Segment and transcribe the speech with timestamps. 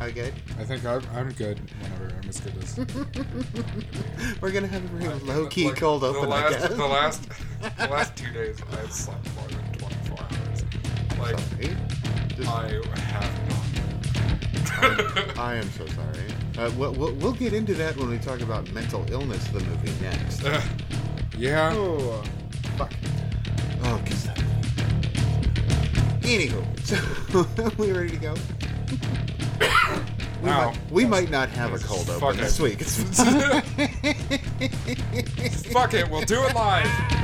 [0.00, 0.32] I good?
[0.58, 2.76] I think I'm, I'm good whenever I'm as good as.
[4.40, 6.30] We're gonna have a very I- low key like, cold the open.
[6.30, 6.68] last, I guess.
[6.70, 7.28] The last,
[7.60, 10.64] the last two days, I've slept more than 24 hours.
[11.18, 11.76] Like, Sorry.
[12.34, 12.68] Just- I
[13.00, 15.38] have not.
[15.38, 16.24] I am so sorry.
[16.56, 19.92] Uh, we'll, we'll, we'll get into that when we talk about mental illness, the movie
[20.02, 20.42] next.
[20.46, 20.62] Ugh.
[21.36, 21.70] yeah.
[21.74, 22.22] Oh,
[22.78, 22.92] fuck.
[23.84, 24.38] Oh, kiss that.
[26.22, 26.64] Anywho,
[27.56, 28.34] so we ready to go?
[30.42, 30.70] We, Wow.
[30.70, 32.42] might, we might not have a cold Fuck open it.
[32.42, 32.80] this week.
[35.72, 37.19] Fuck it, we'll do it live.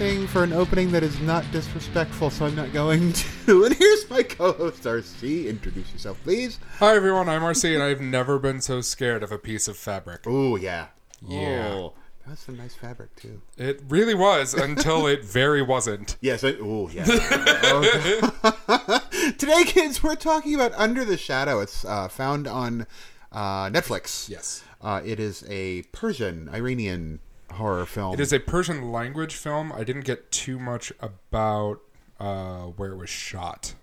[0.00, 3.12] Anything for an opening that is not disrespectful, so I'm not going
[3.46, 3.64] to.
[3.64, 5.46] And here's my co-host, RC.
[5.46, 6.58] Introduce yourself, please.
[6.80, 10.22] Hi everyone, I'm RC, and I've never been so scared of a piece of fabric.
[10.26, 10.86] Oh yeah,
[11.24, 11.68] Yeah.
[11.74, 11.92] Oh,
[12.28, 13.40] was some nice fabric too.
[13.56, 16.16] It really was until it very wasn't.
[16.20, 16.42] Yes.
[16.42, 17.04] I, oh yeah.
[17.06, 19.00] Oh,
[19.38, 21.60] Today, kids, we're talking about Under the Shadow.
[21.60, 22.88] It's uh, found on
[23.30, 24.28] uh, Netflix.
[24.28, 24.64] Yes.
[24.82, 27.20] Uh, it is a Persian, Iranian
[27.54, 28.14] horror film.
[28.14, 29.72] It is a Persian language film.
[29.72, 31.80] I didn't get too much about
[32.20, 33.74] uh, where it was shot.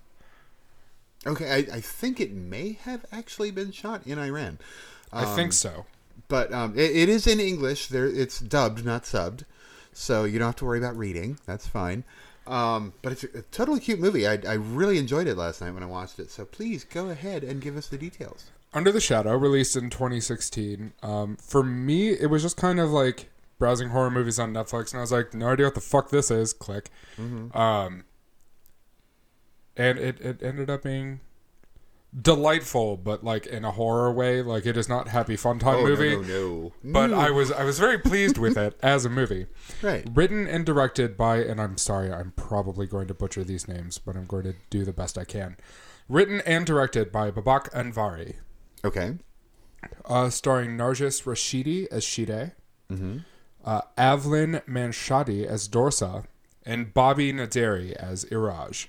[1.25, 4.57] Okay, I, I think it may have actually been shot in Iran,
[5.13, 5.85] I think so.
[6.27, 7.87] but um, it, it is in English.
[7.87, 9.43] There, it's dubbed, not subbed,
[9.93, 11.37] so you don't have to worry about reading.
[11.45, 12.03] That's fine.
[12.47, 14.27] Um, but it's a, a totally cute movie.
[14.27, 16.31] I, I really enjoyed it last night when I watched it.
[16.31, 18.49] So please go ahead and give us the details.
[18.73, 20.93] Under the Shadow, released in 2016.
[21.03, 23.29] Um, for me, it was just kind of like
[23.61, 26.29] browsing horror movies on Netflix, and I was like, no idea what the fuck this
[26.31, 26.51] is.
[26.51, 26.89] Click.
[27.17, 28.03] Um,
[29.77, 31.21] and it, it ended up being
[32.19, 34.41] delightful, but like in a horror way.
[34.41, 36.15] Like it is not happy fun time Oh movie.
[36.17, 36.91] no, no, no.
[36.93, 39.45] But I was I was very pleased with it as a movie.
[39.81, 40.05] right.
[40.13, 44.15] Written and directed by, and I'm sorry, I'm probably going to butcher these names, but
[44.17, 45.55] I'm going to do the best I can.
[46.09, 48.35] Written and directed by Babak Anvari,
[48.83, 49.19] Okay.
[50.05, 52.51] uh, starring Narges Rashidi as Shide,
[53.65, 56.25] uh, Avlin Manshadi as Dorsa,
[56.65, 58.87] and Bobby Naderi as Iraj.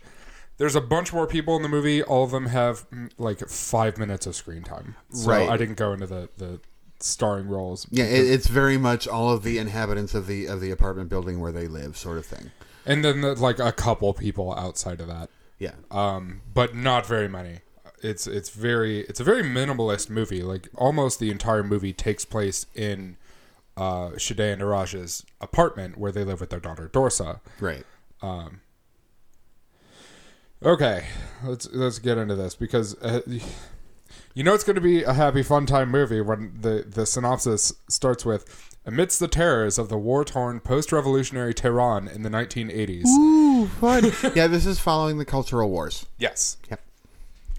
[0.58, 2.02] There's a bunch more people in the movie.
[2.02, 4.94] All of them have mm, like five minutes of screen time.
[5.10, 5.48] So Right.
[5.48, 6.60] I didn't go into the, the
[7.00, 7.86] starring roles.
[7.90, 11.40] Yeah, it, it's very much all of the inhabitants of the of the apartment building
[11.40, 12.50] where they live, sort of thing.
[12.84, 15.30] And then the, like a couple people outside of that.
[15.58, 15.72] Yeah.
[15.92, 17.60] um, but not very many.
[18.02, 20.42] It's it's very it's a very minimalist movie.
[20.42, 23.16] Like almost the entire movie takes place in
[23.76, 27.40] uh, Shade and Iraj's apartment where they live with their daughter Dorsa.
[27.60, 27.84] Right.
[28.20, 28.60] Um,
[30.64, 31.06] Okay,
[31.44, 33.20] let's let's get into this because uh,
[34.32, 37.72] you know it's going to be a happy fun time movie when the the synopsis
[37.88, 43.06] starts with amidst the terrors of the war torn post revolutionary Tehran in the 1980s.
[43.06, 44.12] Ooh, fun.
[44.36, 46.06] yeah, this is following the cultural wars.
[46.16, 46.80] Yes, Yep.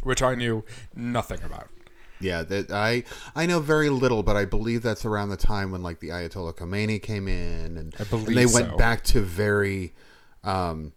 [0.04, 0.64] which I knew
[0.96, 1.68] nothing about.
[2.24, 3.04] Yeah, that I
[3.36, 6.56] I know very little, but I believe that's around the time when like the Ayatollah
[6.56, 9.94] Khomeini came in, and, and they went back to very
[10.44, 10.94] um,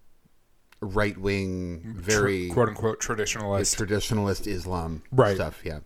[0.81, 3.77] right wing, very quote unquote traditionalist.
[3.77, 5.35] traditionalist Islam Right.
[5.35, 5.63] stuff.
[5.65, 5.81] Yeah,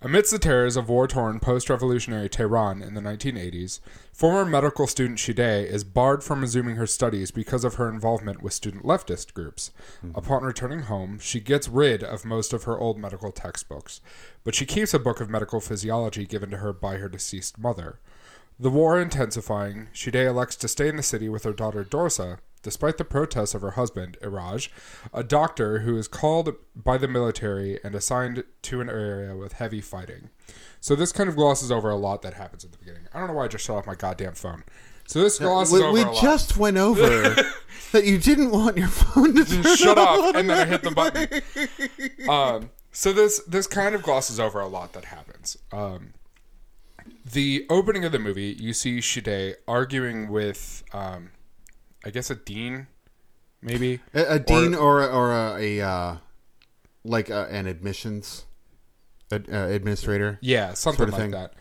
[0.00, 3.80] Amidst the terrors of war torn post revolutionary Tehran in the 1980s,
[4.12, 8.52] former medical student Shide is barred from resuming her studies because of her involvement with
[8.52, 9.72] student leftist groups.
[10.00, 10.12] Hmm.
[10.14, 14.00] Upon returning home, she gets rid of most of her old medical textbooks,
[14.44, 17.98] but she keeps a book of medical physiology given to her by her deceased mother.
[18.56, 22.98] The war intensifying, Shide elects to stay in the city with her daughter Dorsa, despite
[22.98, 24.68] the protests of her husband, Iraj,
[25.12, 29.80] a doctor who is called by the military and assigned to an area with heavy
[29.80, 30.30] fighting.
[30.80, 33.02] So this kind of glosses over a lot that happens at the beginning.
[33.12, 34.64] I don't know why I just shut off my goddamn phone.
[35.06, 36.22] So this glosses we, over we a lot.
[36.22, 37.08] just went over
[37.92, 40.18] that you didn't want your phone to shut off.
[40.18, 41.28] off and then I hit the button.
[42.28, 45.56] Um, so this this kind of glosses over a lot that happens.
[45.72, 46.12] Um,
[47.24, 51.30] the opening of the movie, you see Shide arguing with, um,
[52.08, 52.86] I guess, a dean,
[53.60, 54.00] maybe.
[54.14, 56.16] A, a dean or a, or a, a uh,
[57.04, 58.46] like a, an admissions
[59.30, 60.38] ad, uh, administrator.
[60.40, 61.30] Yeah, something Sort of like thing.
[61.32, 61.52] that.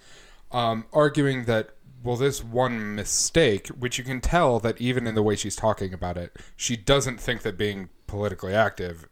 [0.49, 1.71] Um, arguing that
[2.01, 5.93] well, this one mistake, which you can tell that even in the way she's talking
[5.93, 9.09] about it, she doesn't think that being politically active,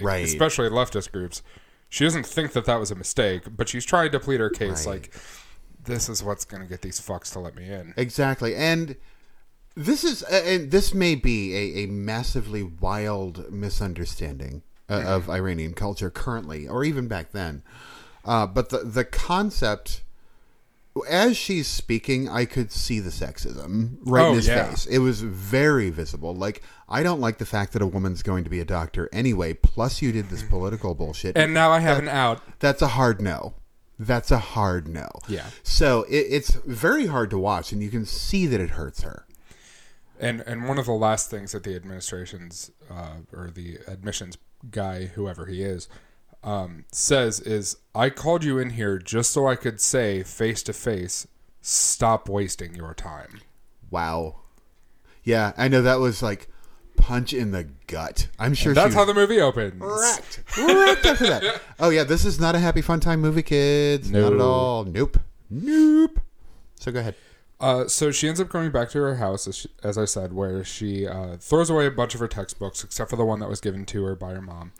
[0.00, 0.24] Right.
[0.24, 1.42] especially leftist groups,
[1.90, 3.42] she doesn't think that that was a mistake.
[3.54, 5.02] But she's trying to plead her case, Right.
[5.02, 5.14] like
[5.84, 7.92] this is what's going to get these fucks to let me in.
[7.98, 8.54] Exactly.
[8.54, 8.96] And
[9.74, 16.10] this is and this may be a, a massively wild misunderstanding uh, of Iranian culture
[16.10, 17.62] currently or even back then.
[18.24, 20.02] Uh, but the the concept
[21.08, 24.68] as she's speaking, I could see the sexism right Oh, in his yeah.
[24.70, 24.86] face.
[24.86, 26.34] It was very visible.
[26.34, 29.54] Like, I don't like the fact that a woman's going to be a doctor anyway.
[29.54, 31.36] Plus, you did this political bullshit.
[31.36, 32.42] And now I have an out.
[32.58, 33.54] That's a hard no.
[34.00, 35.08] That's a hard no.
[35.28, 35.46] Yeah.
[35.62, 39.26] So it, it's very hard to watch, and you can see that it hurts her.
[40.20, 44.36] And and one of the last things that the administration's uh, or the admissions
[44.70, 45.88] guy, whoever he is,
[46.44, 50.72] um, says is, "I called you in here just so I could say face to
[50.72, 51.26] face,
[51.62, 53.40] stop wasting your time."
[53.90, 54.36] Wow.
[55.24, 56.48] Yeah, I know that was like
[56.96, 58.28] punch in the gut.
[58.38, 59.80] I'm sure That's she how the movie opens.
[59.80, 61.62] wrecked after that.
[61.80, 64.10] Oh yeah, this is not a happy fun time movie, kids.
[64.10, 64.84] Not at all.
[64.84, 65.18] Nope.
[65.48, 66.20] Nope.
[66.78, 67.14] So go ahead.
[67.60, 70.32] Uh, so she ends up going back to her house, as, she, as I said,
[70.32, 73.48] where she uh, throws away a bunch of her textbooks, except for the one that
[73.48, 74.72] was given to her by her mom.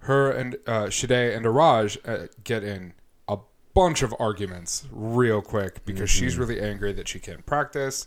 [0.00, 2.94] Her and uh, Shade and Araj uh, get in
[3.28, 3.38] a
[3.74, 8.06] bunch of arguments real quick because she's really angry that she can't practice.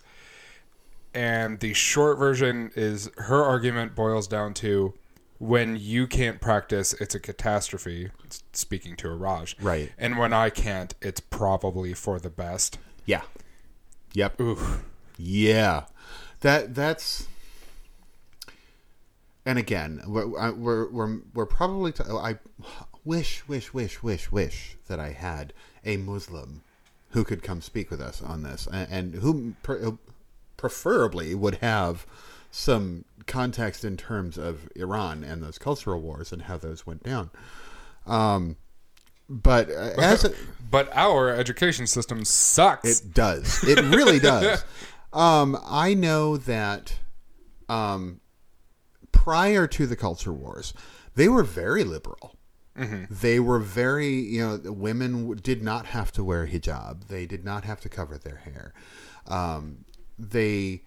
[1.14, 4.94] And the short version is her argument boils down to
[5.38, 8.12] when you can't practice, it's a catastrophe.
[8.54, 9.92] Speaking to Araj, Right.
[9.98, 12.78] And when I can't, it's probably for the best.
[13.06, 13.22] Yeah.
[14.14, 14.40] Yep.
[14.40, 14.84] Oof.
[15.18, 15.86] Yeah,
[16.42, 17.28] that that's.
[19.46, 21.92] And again, we're we're we're, we're probably.
[21.92, 22.38] T- I
[23.04, 25.54] wish, wish, wish, wish, wish that I had
[25.86, 26.62] a Muslim
[27.12, 29.98] who could come speak with us on this, and, and who pre-
[30.58, 32.06] preferably would have
[32.52, 37.32] some context in terms of Iran and those cultural wars and how those went down.
[38.06, 38.58] Um,
[39.32, 40.34] but uh, as a,
[40.70, 43.02] But our education system sucks.
[43.02, 43.64] it does.
[43.64, 44.64] It really does.
[45.14, 47.00] Um, I know that
[47.70, 48.20] um,
[49.12, 50.74] prior to the culture wars,
[51.16, 52.36] they were very liberal.
[53.12, 57.10] They were very, you know, women did not have to wear hijab.
[57.10, 58.74] They did not have to cover their hair.
[59.28, 59.86] Um,
[60.18, 60.82] they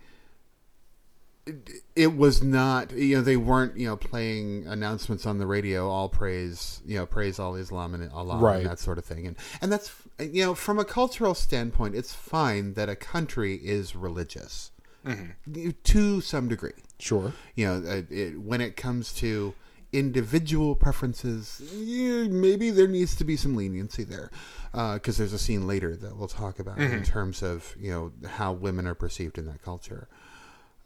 [1.94, 6.08] it was not you know they weren't you know playing announcements on the radio all
[6.08, 8.58] praise you know praise all islam and allah Right.
[8.58, 9.26] and that sort of thing.
[9.26, 13.94] And and that's you know from a cultural standpoint it's fine that a country is
[13.94, 14.70] religious.
[15.04, 15.70] Mm-hmm.
[15.82, 16.72] To some degree.
[16.98, 17.34] Sure.
[17.54, 19.52] you know uh, it, when it comes to
[19.92, 24.30] individual preferences yeah, maybe there needs to be some leniency there
[24.72, 27.02] uh, because there's a scene later that we'll talk about in mm-hmm.
[27.02, 30.08] terms of you know how women are perceived in that culture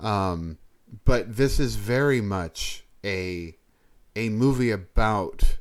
[0.00, 0.58] um,
[1.04, 3.56] but this is very much a
[4.16, 5.58] a movie about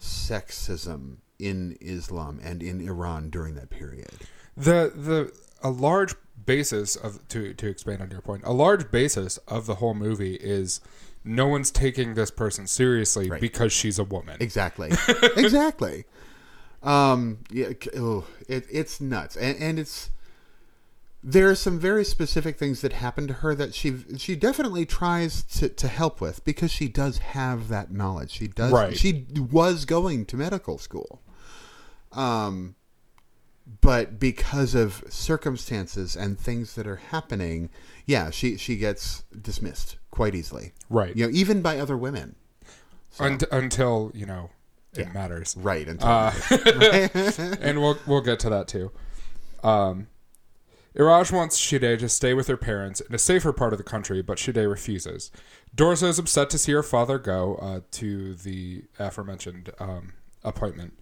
[0.00, 4.10] sexism in Islam and in Iran during that period.
[4.56, 6.14] The the a large
[6.46, 10.34] basis of to to expand on your point, a large basis of the whole movie
[10.36, 10.80] is
[11.24, 13.40] no one's taking this person seriously Right.
[13.40, 14.36] because she's a woman.
[14.40, 14.90] Exactly.
[15.36, 16.04] exactly.
[16.82, 20.10] Um, yeah, oh, it, it's nuts, and, and it's
[21.26, 25.42] there are some very specific things that happen to her that she she definitely tries
[25.42, 28.30] to, to help with because she does have that knowledge.
[28.32, 28.70] She does.
[28.70, 28.94] Right.
[28.96, 31.22] She was going to medical school.
[32.12, 32.74] Um,
[33.80, 37.70] but because of circumstances and things that are happening,
[38.04, 40.72] yeah, she she gets dismissed quite easily.
[40.90, 41.16] Right.
[41.16, 42.36] You know, even by other women.
[43.18, 44.50] Unt- until, you know,
[44.92, 45.12] it Yeah.
[45.12, 45.56] matters.
[45.56, 45.88] Right.
[45.88, 46.32] Until Uh,
[47.60, 48.90] and we'll we'll get to that too.
[49.62, 50.08] Um,
[50.96, 54.22] Iraj wants Shide to stay with her parents in a safer part of the country,
[54.22, 55.30] but Shide refuses.
[55.74, 60.12] Dorsa is upset to see her father go uh, to the aforementioned um,
[60.44, 60.92] appointment.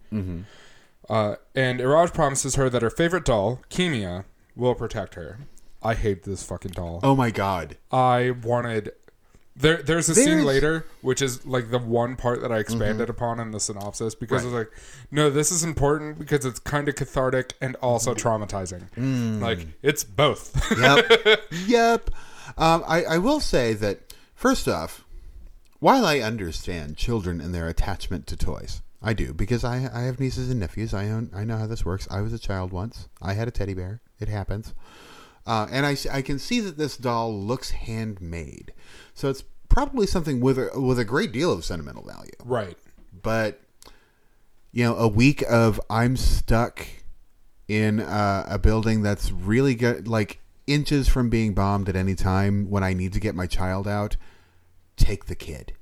[1.09, 5.39] Uh, and Iraj promises her that her favorite doll, Kimia, will protect her.
[5.83, 7.01] I hate this fucking doll.
[7.03, 7.77] Oh my god.
[7.91, 8.93] I wanted.
[9.55, 12.61] There, there's a scene later, which is like the one part that I mm-hmm.
[12.61, 14.51] expanded upon in the synopsis because Right.
[14.51, 14.71] I was like,
[15.11, 18.27] no, this is important because it's kind of cathartic and also mm-hmm.
[18.27, 18.89] traumatizing.
[18.93, 19.41] Mm.
[19.41, 20.59] Like it's both.
[20.79, 21.43] Yep.
[21.67, 22.09] yep.
[22.57, 25.05] Um, I, I will say that, first off,
[25.79, 30.19] while I understand children and their attachment to toys, I do, because I, I have
[30.19, 30.93] nieces and nephews.
[30.93, 32.07] I, own, I know how this works.
[32.09, 33.09] I was a child once.
[33.21, 34.01] I had a teddy bear.
[34.19, 34.73] It happens.
[35.45, 38.73] Uh, and I can see that this doll looks handmade.
[39.13, 42.31] So it's probably something with a, with a great deal of sentimental value.
[42.45, 42.77] right.
[43.21, 43.59] but
[44.71, 46.85] you know a week of i'm stuck
[47.67, 52.69] in uh, a building that's really good like inches from being bombed at any time
[52.69, 54.15] when i need to get my child out
[54.95, 55.73] take the kid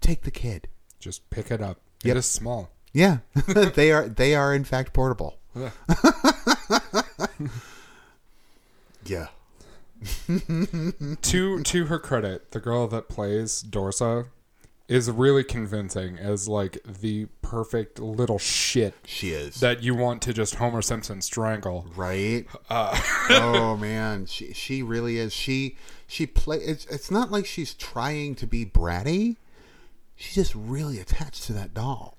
[0.00, 0.68] take the kid
[1.00, 1.78] Just pick it up.
[2.04, 2.16] Yep.
[2.16, 2.70] It is small.
[2.92, 3.18] Yeah,
[3.74, 4.08] they are.
[4.08, 5.38] They are in fact portable.
[9.08, 9.28] Yeah.
[11.22, 14.26] To to her credit, the girl that plays Dorsa
[14.86, 19.60] is really convincing as like the perfect little shit She is.
[19.60, 21.86] that you want to just Homer Simpson strangle.
[21.96, 22.46] right?
[22.70, 22.98] Uh,
[23.30, 25.32] oh man, she she really is.
[25.32, 26.58] She she play.
[26.58, 29.36] It's it's not like she's trying to be bratty.
[30.16, 32.16] She's just really attached to that doll.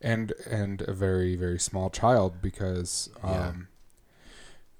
[0.00, 3.68] and and a very very small child because um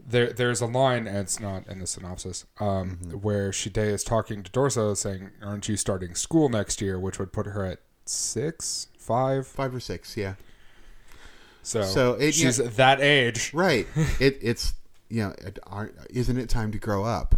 [0.06, 4.42] there there's a line and it's not in the synopsis um where Shide is talking
[4.42, 8.88] to Dorsa saying aren't you starting school next year which would put her at six,
[8.98, 10.34] five, five or six, yeah.
[11.62, 12.68] so, So it- she's yeah.
[12.76, 13.86] that age Right.
[14.20, 14.74] it it's
[15.08, 15.58] you know, it,
[16.10, 17.36] isn't it time to grow up?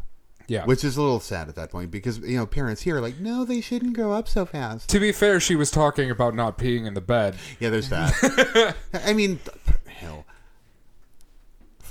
[0.48, 3.00] yeah Which is a little sad at that point because you know parents here are
[3.00, 4.88] like, no, they shouldn't grow up so fast.
[4.90, 8.74] to be fair she was talking about not peeing in the bed Yeah, there's that.
[8.94, 9.38] I mean,
[9.86, 10.24] hell.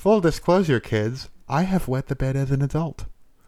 [0.05, 3.05] Full disclosure, kids, I have wet the bed as an adult.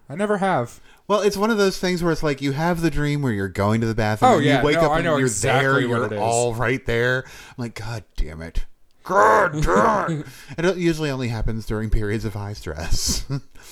[0.09, 2.89] I never have Well, it's one of those things where it's like you have the
[2.89, 4.31] dream where you're going to the bathroom.
[4.31, 5.89] Oh, and yeah, you wake no, up I and know you're exactly there.
[5.89, 6.19] what You're it is.
[6.19, 7.25] all right there.
[7.27, 8.65] I'm like, God damn it.
[9.03, 10.25] God damn it.
[10.57, 13.23] and it usually only happens during periods of high stress.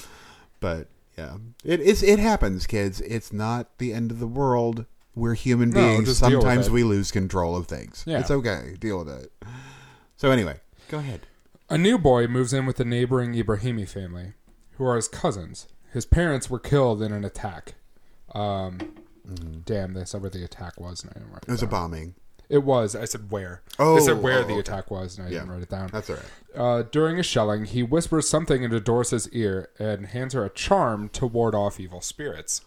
[0.59, 0.87] but
[1.17, 2.03] yeah, it is.
[2.03, 3.01] It happens, kids.
[3.01, 4.85] It's not the end of the world.
[5.15, 6.05] We're human No, beings.
[6.05, 8.03] just deal with Sometimes we lose control of things.
[8.05, 8.19] Yeah.
[8.19, 8.75] It's okay.
[8.79, 9.31] Deal with it.
[10.17, 11.21] So anyway, go ahead.
[11.69, 14.33] A new boy moves in with the neighboring Ibrahimi family,
[14.77, 15.67] who are his cousins.
[15.91, 17.75] His parents were killed in an attack.
[18.33, 18.95] Um,
[19.65, 21.67] Damn, they said where the attack was, and I didn't write it It was a
[21.67, 22.15] bombing.
[22.47, 22.95] It was.
[22.95, 23.63] I said where.
[23.79, 24.59] Oh, I said where oh, the okay.
[24.59, 25.89] attack was, and I didn't write it down.
[25.91, 26.25] That's all right.
[26.55, 31.09] Uh, during a shelling, he whispers something into Dorsa's ear and hands her a charm
[31.09, 32.61] to ward off evil spirits.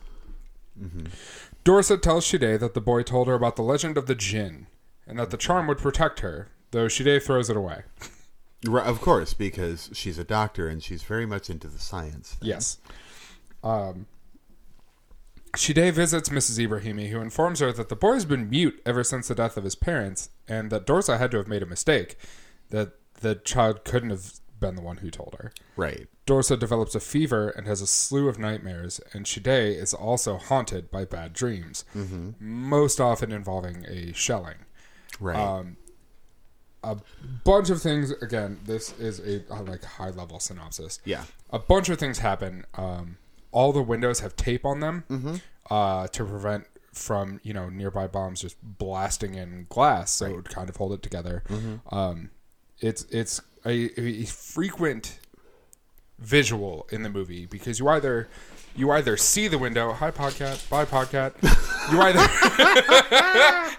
[1.65, 4.67] Dorsa tells Shide that the boy told her about the legend of the Jinn,
[5.07, 7.83] and that the charm would protect her, though Shide throws it away.
[8.67, 12.35] Right, of course, because she's a doctor and she's very much into the science.
[12.35, 12.49] thing.
[12.49, 12.79] Yes.
[13.63, 14.07] Um,
[15.57, 16.67] Shide visits Mrs.
[16.67, 19.75] Ibrahimi, who informs her that the boy's been mute ever since the death of his
[19.75, 22.17] parents, and that Dorsa had to have made a mistake,
[22.71, 25.53] that the child couldn't have been the one who told her.
[25.77, 26.07] Right.
[26.27, 30.91] Dorsa develops a fever and has a slew of nightmares, and Shide is also haunted
[30.91, 31.85] by bad dreams,
[32.41, 34.57] most often involving a shelling.
[35.21, 35.37] Right.
[35.39, 35.77] Um,
[36.85, 36.97] a
[37.45, 38.11] bunch of things.
[38.23, 41.25] Again, this is a, like high level synopsis yeah.
[41.51, 42.65] a bunch of things happen.
[42.75, 43.17] Um,
[43.51, 45.37] all the windows have tape on them Mm-hmm.
[45.71, 50.49] uh, to prevent from you know nearby bombs just blasting in glass, so it would
[50.51, 51.43] kind of hold it together.
[51.49, 51.95] Mm-hmm.
[51.95, 52.31] Um,
[52.81, 55.19] it's it's a, a frequent
[56.19, 58.29] visual in the movie because you either
[58.77, 59.93] you either see the window.
[59.93, 60.69] Hi, podcat.
[60.69, 61.33] Bye, podcat.
[61.91, 62.19] You either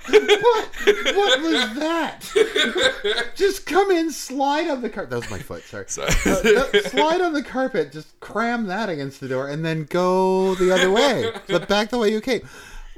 [0.09, 3.31] what was that?
[3.35, 5.09] just come in, slide on the carpet.
[5.11, 5.63] That was my foot.
[5.63, 5.85] Sorry.
[6.25, 7.91] Uh, no, slide on the carpet.
[7.91, 11.31] Just cram that against the door, and then go the other way.
[11.47, 12.41] The back the way you came.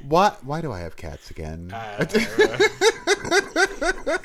[0.08, 0.44] What?
[0.44, 1.68] Why do I have cats again?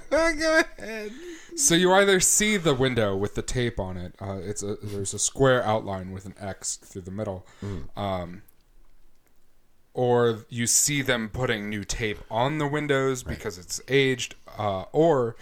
[0.10, 1.12] go ahead.
[1.58, 4.14] So you either see the window with the tape on it.
[4.22, 7.48] Uh, it's a there's a square outline with an X through the middle,
[7.96, 8.44] um,
[9.94, 15.36] or you see them putting new tape on the windows because it's aged, uh, or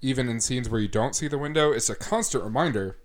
[0.00, 2.96] even in scenes where you don't see the window, it's a constant reminder.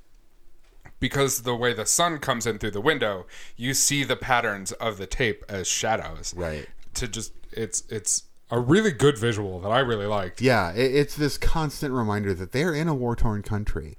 [1.00, 3.26] Because the way the sun comes in through the window,
[3.58, 6.34] you see the patterns of the tape as shadows.
[6.34, 6.70] Right.
[6.94, 10.42] To just it's it's a really good visual that I really liked.
[10.42, 13.98] Yeah, it, it's this constant reminder that they're in a war torn country.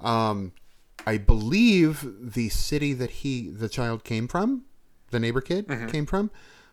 [0.00, 0.52] Um,
[1.06, 4.64] I believe the city that he, the child, came from,
[5.10, 6.30] the neighbor kid came from,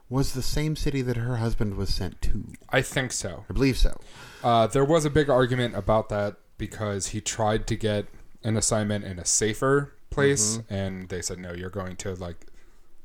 [0.07, 2.45] was the same city that her husband was sent to.
[2.69, 3.45] I think so.
[3.49, 3.99] I believe so.
[4.43, 8.05] Uh, there was a big argument about that because he tried to get
[8.43, 10.73] an assignment in a safer place, Mm-hmm.
[10.73, 12.47] and they said no, you're going to like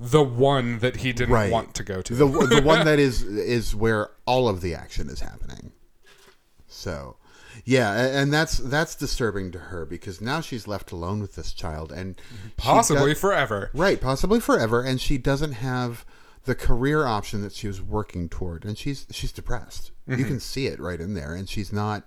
[0.01, 1.51] the one that he didn't Right.
[1.53, 2.15] want to go to.
[2.15, 5.73] The the one that is is where all of the action is happening.
[6.67, 7.17] So,
[7.65, 11.93] yeah, and that's that's disturbing to her because now she's left alone with this child
[11.93, 12.21] and
[12.57, 13.71] Possibly does- forever.
[13.73, 16.05] Right, possibly forever, and she doesn't have
[16.45, 19.93] the career option that she was working toward, and she's she's depressed.
[20.07, 22.07] You can see it right in there, and she's not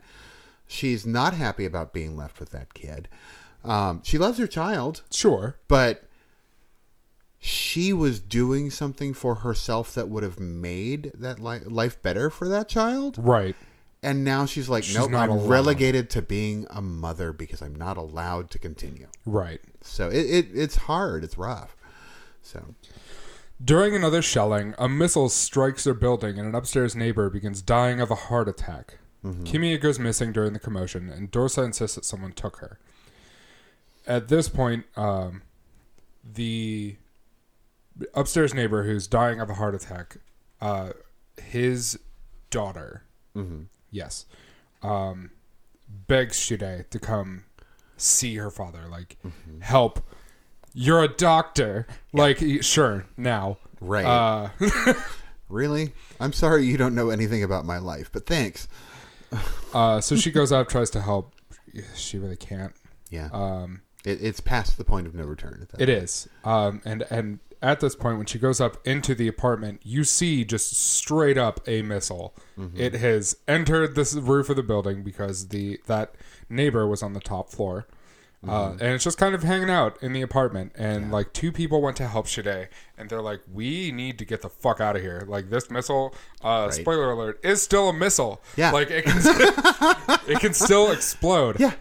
[0.67, 3.07] she's not happy about being left with that kid.
[3.63, 5.55] Um, she loves her child, Sure.
[5.67, 6.06] but
[7.39, 12.47] she was doing something for herself that would have made that li- life better for
[12.47, 13.55] that child, Right.
[14.01, 15.49] and now she's like, She's nope, I'm allowed.
[15.49, 19.07] relegated to being a mother because I'm not allowed to continue.
[19.25, 19.61] Right.
[19.81, 21.75] So it, it it's hard, it's rough.
[22.41, 22.75] So
[23.63, 28.11] During another shelling, a missile strikes their building, and an upstairs neighbor begins dying of
[28.11, 28.99] a heart attack.
[29.25, 32.79] Kimia goes missing during the commotion, and Dorsa insists that someone took her.
[34.05, 35.41] At this point, um,
[36.23, 36.95] the
[38.13, 40.17] upstairs neighbor who's dying of a heart attack,
[40.61, 40.91] uh,
[41.41, 41.99] his
[42.49, 43.03] daughter,
[43.91, 44.25] yes,
[44.81, 45.31] um,
[46.07, 47.45] begs Shide to come
[47.97, 49.17] see her father, like
[49.59, 49.99] help.
[50.73, 54.05] You're a doctor, like sure now, Right.
[54.05, 54.49] Uh,
[55.49, 55.93] really?
[56.19, 58.67] I'm sorry you don't know anything about my life, but thanks.
[59.73, 61.33] uh, so she goes out, tries to help.
[61.95, 62.73] She really can't.
[63.09, 63.29] Yeah.
[63.31, 65.59] Um, it, it's past the point of no return.
[65.61, 66.27] At that It is.
[66.43, 70.43] Um, and and at this point, when she goes up into the apartment, you see
[70.45, 72.35] just straight up a missile.
[72.75, 76.15] It has entered this roof of the building because the that
[76.49, 77.87] neighbor was on the top floor.
[78.47, 81.81] Uh, and it's just kind of hanging out in the apartment, and like two people
[81.81, 85.01] went to help Shade, and they're like, "We need to get the fuck out of
[85.01, 88.41] here!" Like this missile, uh, spoiler alert, is still a missile.
[88.55, 88.71] Yeah.
[88.71, 89.17] like it can,
[90.27, 91.59] it can still explode.
[91.59, 91.73] Yeah,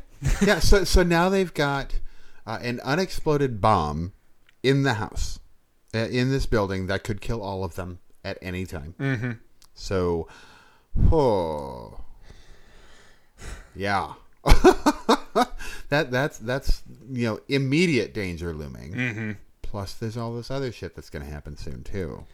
[0.44, 0.58] yeah.
[0.58, 2.00] So so now they've got
[2.46, 4.14] uh, an unexploded bomb
[4.62, 5.45] in the house, uh,
[5.92, 8.94] in this building that could kill all of them at any time.
[8.98, 9.32] Mm-hmm.
[9.74, 10.28] So,
[11.10, 12.00] oh,
[13.74, 14.14] yeah.
[15.88, 18.94] that that's that's you know immediate danger looming.
[18.94, 19.32] Mm-hmm.
[19.62, 22.24] Plus, there's all this other shit that's going to happen soon too.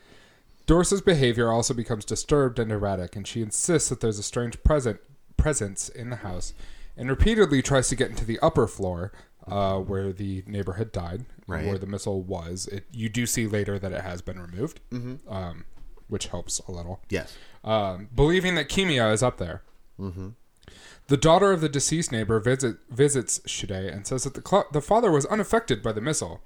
[0.66, 5.00] Dorsa's behavior also becomes disturbed and erratic, and she insists that there's a strange present
[5.36, 6.54] presence in the house,
[6.96, 9.12] and repeatedly tries to get into the upper floor,
[9.48, 11.66] uh, where the neighbor had died, Right.
[11.66, 12.66] where the missile was.
[12.68, 14.80] It you do see later that it has been removed,
[15.28, 15.64] um,
[16.08, 17.00] which helps a little.
[17.08, 17.36] Yes.
[17.64, 19.62] Um, believing that Kimia is up there.
[21.08, 24.80] The daughter of the deceased neighbor visit, visits Shide and says that the, cl- the
[24.80, 26.40] father was unaffected by the missile,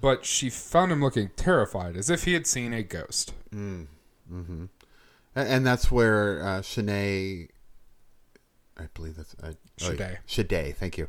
[0.00, 3.32] but she found him looking terrified, as if he had seen a ghost.
[3.52, 4.68] A-
[5.34, 7.48] And that's where uh, Shanae,
[8.78, 10.18] I believe that's uh, oh, Shade.
[10.26, 11.08] Shade, thank you.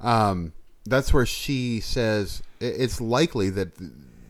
[0.00, 0.52] Um,
[0.86, 3.70] that's where she says it's likely that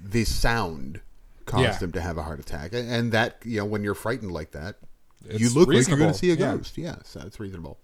[0.03, 1.01] the sound
[1.45, 1.79] caused Yeah.
[1.79, 4.77] him to have a heart attack, and that you know when you're frightened like that,
[5.25, 6.57] It's you look like you're going reasonable, to see a yeah.
[6.57, 6.79] ghost.
[6.79, 7.79] Yeah, so it's reasonable.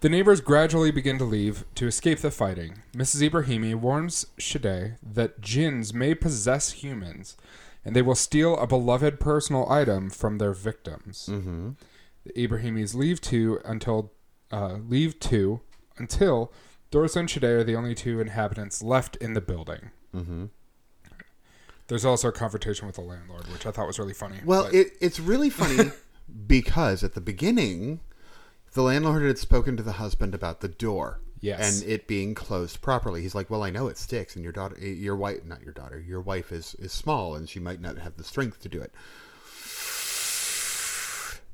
[0.00, 2.82] The neighbors gradually begin to leave to escape the fighting.
[2.94, 3.30] Mrs.
[3.30, 7.38] Ibrahimi warns Shade that jinns may possess humans,
[7.86, 11.26] and they will steal a beloved personal item from their victims.
[11.32, 11.70] Mm-hmm.
[12.26, 14.12] The Ibrahimis leave too until
[14.52, 15.60] uh, leave too
[15.96, 16.52] until
[16.94, 19.90] Dorsa and Shade are the only two inhabitants left in the building.
[20.14, 20.44] Mm-hmm.
[21.88, 24.38] There's also a confrontation with the landlord, which I thought was really funny.
[24.44, 25.90] Well, but- it, it's really funny
[26.46, 28.00] because at the beginning,
[28.72, 31.20] the landlord had spoken to the husband about the door.
[31.40, 31.82] Yes.
[31.82, 33.20] And it being closed properly.
[33.20, 36.00] He's like, "Well, I know it sticks, and your daughter, your wife, not your daughter,
[36.00, 38.94] your wife is is small, and she might not have the strength to do it."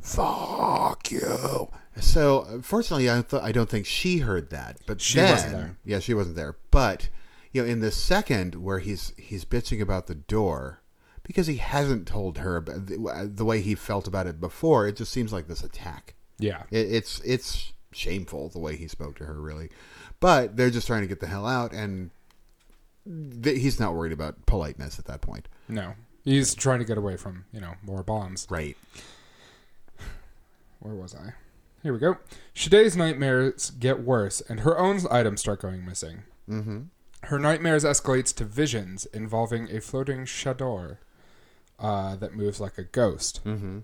[0.01, 1.69] Fuck you.
[2.01, 5.53] So, uh, fortunately, I th- I don't think she heard that, but She then, wasn't
[5.53, 5.77] there.
[5.85, 6.57] Yeah, she wasn't there.
[6.71, 7.09] But
[7.53, 10.81] you know, in the second where he's he's bitching about the door
[11.23, 14.97] because he hasn't told her about the, the way he felt about it before, it
[14.97, 16.15] just seems like this attack.
[16.39, 19.69] yeah, It, it's it's shameful the way he spoke to her, really.
[20.21, 22.11] But they're just trying to get the hell out, and
[23.43, 25.49] th- he's not worried about politeness at that point.
[25.69, 28.47] no, he's trying to get away from you know more bombs.
[28.49, 28.77] Right.
[30.81, 31.35] Where was I?
[31.83, 32.19] Here we go.
[32.53, 36.25] Shade's nightmares get worse, and her own items start going missing.
[36.49, 36.81] Mm-hmm.
[37.25, 40.99] Her nightmares escalates to visions involving a floating chador
[41.79, 43.40] uh, that moves like a ghost.
[43.45, 43.79] Mm-hmm.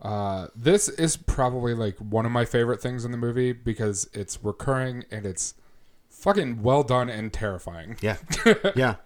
[0.00, 4.42] Uh, this is probably like one of my favorite things in the movie because it's
[4.42, 5.54] recurring and it's
[6.08, 7.96] fucking well done and terrifying.
[8.00, 8.16] Yeah.
[8.76, 8.96] yeah.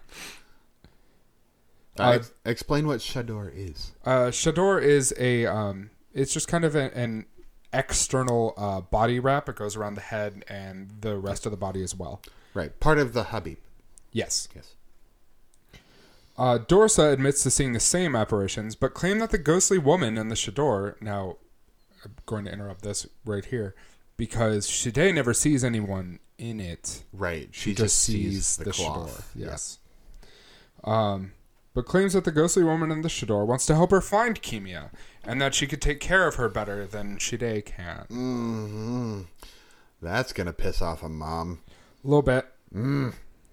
[1.97, 3.91] Uh, Uh, explain what chador is.
[4.05, 7.25] Uh, chador is a um, it's just kind of a, an
[7.71, 9.47] external uh, body wrap.
[9.49, 12.21] It goes around the head and the rest of the body as well.
[12.55, 12.79] Right.
[12.79, 13.57] Part of the hijab.
[14.11, 14.47] Yes.
[14.55, 14.73] Yes.
[16.37, 20.29] Uh, Dorsa admits to seeing the same apparitions, but claimed that the ghostly woman in
[20.29, 20.99] the chador.
[21.01, 21.37] Now,
[22.03, 23.75] I'm going to interrupt this right here
[24.17, 27.03] because Shade never sees anyone in it.
[27.13, 27.49] Right.
[27.51, 29.23] She, just, sees, the, chador.
[29.33, 29.79] Yes.
[30.83, 31.31] Um,
[31.75, 34.89] but claims that the ghostly woman in the chador wants to help her find Kimia
[35.23, 38.05] and that she could take care of her better than Shide can.
[38.09, 39.21] hmm
[40.01, 41.59] That's gonna piss off a mom.
[42.03, 42.45] A little bit.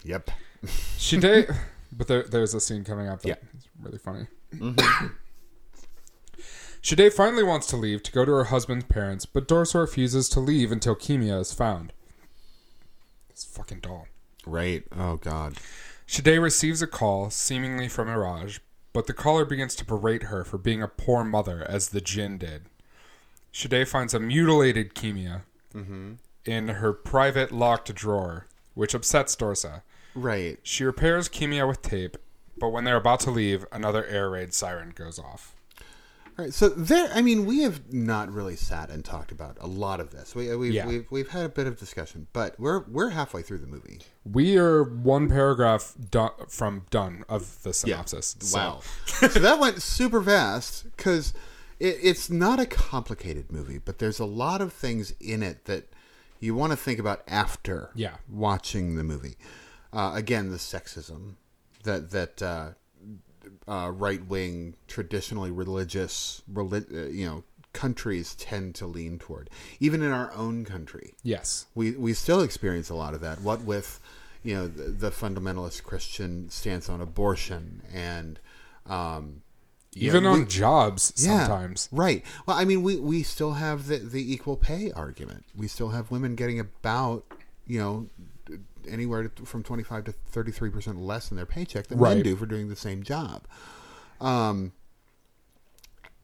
[0.04, 0.30] Yep.
[0.98, 1.46] Shide,
[1.92, 3.48] but there, there's a scene coming up that's Yeah.
[3.82, 4.26] really funny.
[6.80, 10.40] Shide finally wants to leave to go to her husband's parents, but Dorsa refuses to
[10.40, 11.92] leave until Kimia is found.
[13.28, 14.08] This fucking doll.
[14.44, 14.82] Right.
[14.96, 15.54] Oh God.
[16.06, 18.60] Shade receives a call, seemingly from Iraj,
[18.92, 22.38] but the caller begins to berate her for being a poor mother, as the Jinn
[22.38, 22.66] did.
[23.50, 25.42] Shade finds a mutilated Kimia
[25.74, 26.14] mm-hmm.
[26.44, 29.82] in her private locked drawer, which upsets Dorsa.
[30.14, 30.58] Right.
[30.62, 32.16] She repairs Kimia with tape,
[32.58, 35.54] but when they're about to leave, another air raid siren goes off.
[36.38, 36.54] All right.
[36.54, 40.10] So there, I mean, we have not really sat and talked about a lot of
[40.10, 40.34] this.
[40.34, 40.86] We, we've, Yeah.
[40.86, 44.00] we've we've had a bit of discussion, but we're we're halfway through the movie.
[44.24, 48.36] We are one paragraph do- from done of the synopsis.
[48.40, 48.80] so- Wow.
[49.06, 51.34] so that went super fast because
[51.78, 55.92] it, it's not a complicated movie, but there's a lot of things in it that
[56.40, 58.16] you want to think about after Yeah.
[58.28, 59.36] watching the movie.
[59.92, 61.34] Uh, again, the sexism
[61.84, 62.68] that that uh,
[63.68, 69.48] uh, right wing, traditionally religious, reli- uh, you know, countries tend to lean toward.
[69.80, 71.66] Even in our own country, Yes.
[71.74, 73.40] we we still experience a lot of that.
[73.40, 73.98] What with
[74.42, 78.38] you know the, the fundamentalist Christian stance on abortion and
[78.86, 79.42] um,
[79.94, 81.88] Even know, on we- jobs yeah, sometimes.
[81.92, 82.24] right.
[82.46, 85.44] Well, I mean, we we still have the the equal pay argument.
[85.56, 87.24] We still have women getting about
[87.66, 88.08] you know
[88.88, 92.36] anywhere from twenty five to thirty three percent less in their paycheck than men do
[92.36, 93.42] for doing the same job.
[94.20, 94.72] Um,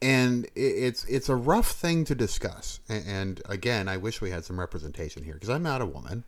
[0.01, 2.81] and it's it's a rough thing to discuss.
[2.89, 6.25] And again, I wish we had some representation here because I'm not a woman,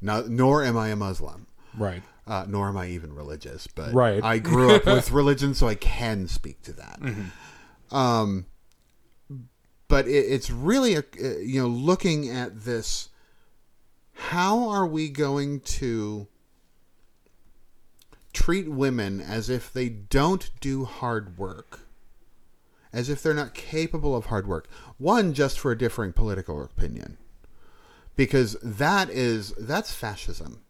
[0.00, 2.02] not, nor am I a Muslim, Right.
[2.26, 3.66] uh, nor am I even religious.
[3.66, 4.22] But Right.
[4.22, 7.00] I grew up with religion, so I can speak to that.
[7.90, 8.46] Um,
[9.88, 11.02] but it, it's really a
[11.42, 13.08] you know looking at this.
[14.28, 16.28] How are we going to
[18.32, 21.80] treat women as if they don't do hard work?
[22.92, 24.68] As if they're not capable of hard work.
[24.98, 27.16] One, just for a differing political opinion.
[28.14, 30.60] Because that is that's fascism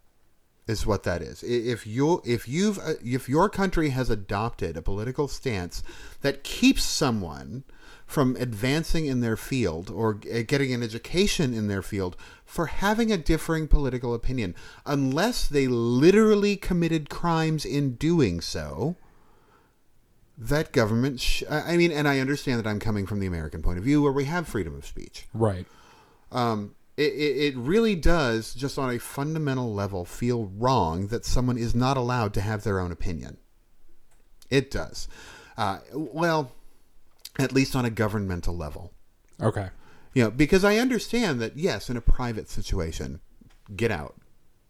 [0.67, 1.43] is what that is.
[1.43, 5.83] If you if you've if your country has adopted a political stance
[6.23, 7.65] that keeps someone
[8.11, 13.17] from advancing in their field or getting an education in their field for having a
[13.17, 14.53] differing political opinion,
[14.85, 18.97] unless they literally committed crimes in doing so,
[20.37, 21.21] that government.
[21.21, 23.85] Sh- I I mean, and I understand that I'm coming from the American point of
[23.85, 25.67] view, where we have freedom of speech Right.
[26.33, 31.57] um, it, it, it really does, just on a fundamental level, feel wrong that someone
[31.57, 33.37] is not allowed to have their own opinion.
[34.51, 35.07] It does.
[35.57, 36.51] Uh, well,
[37.39, 38.93] at least on a governmental level.
[39.41, 39.69] Okay.
[40.15, 43.21] You know, because I understand that, yes, in a private situation,
[43.75, 44.17] get out.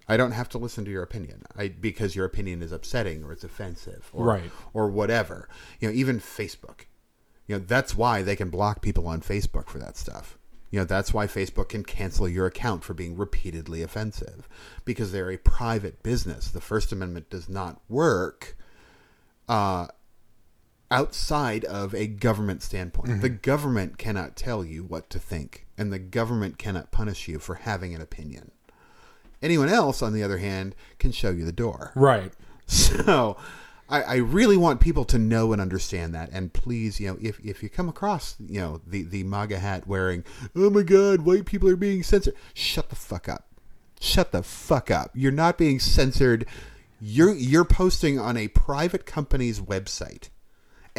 [0.07, 3.33] I don't have to listen to your opinion I, because your opinion is upsetting or
[3.33, 4.51] it's offensive or, Right.
[4.75, 5.49] or whatever.
[5.79, 6.83] You know, even Facebook.
[7.47, 10.37] You know, that's why they can block people on Facebook for that stuff.
[10.71, 14.49] You know, that's why Facebook can cancel your account for being repeatedly offensive
[14.85, 16.49] because they're a private business.
[16.51, 18.57] The First Amendment does not work
[19.49, 19.89] uh,
[20.91, 23.21] outside of a government standpoint.
[23.21, 23.41] The mm-hmm.
[23.43, 27.95] government cannot tell you what to think, and the government cannot punish you for having
[27.95, 28.51] an opinion.
[29.43, 31.93] Anyone else, on the other hand, can show you the door.
[31.95, 32.33] Right.
[32.73, 33.37] So
[33.91, 36.31] I, I really want people to know and understand that.
[36.33, 39.87] And please, you know, if, if you come across, you know, the, the MAGA hat
[39.87, 40.25] wearing,
[40.55, 43.49] oh my God, white people are being censored, shut the fuck up.
[44.01, 45.11] Shut the fuck up.
[45.15, 46.47] You're not being censored.
[47.01, 50.29] You're, you're posting on a private company's website,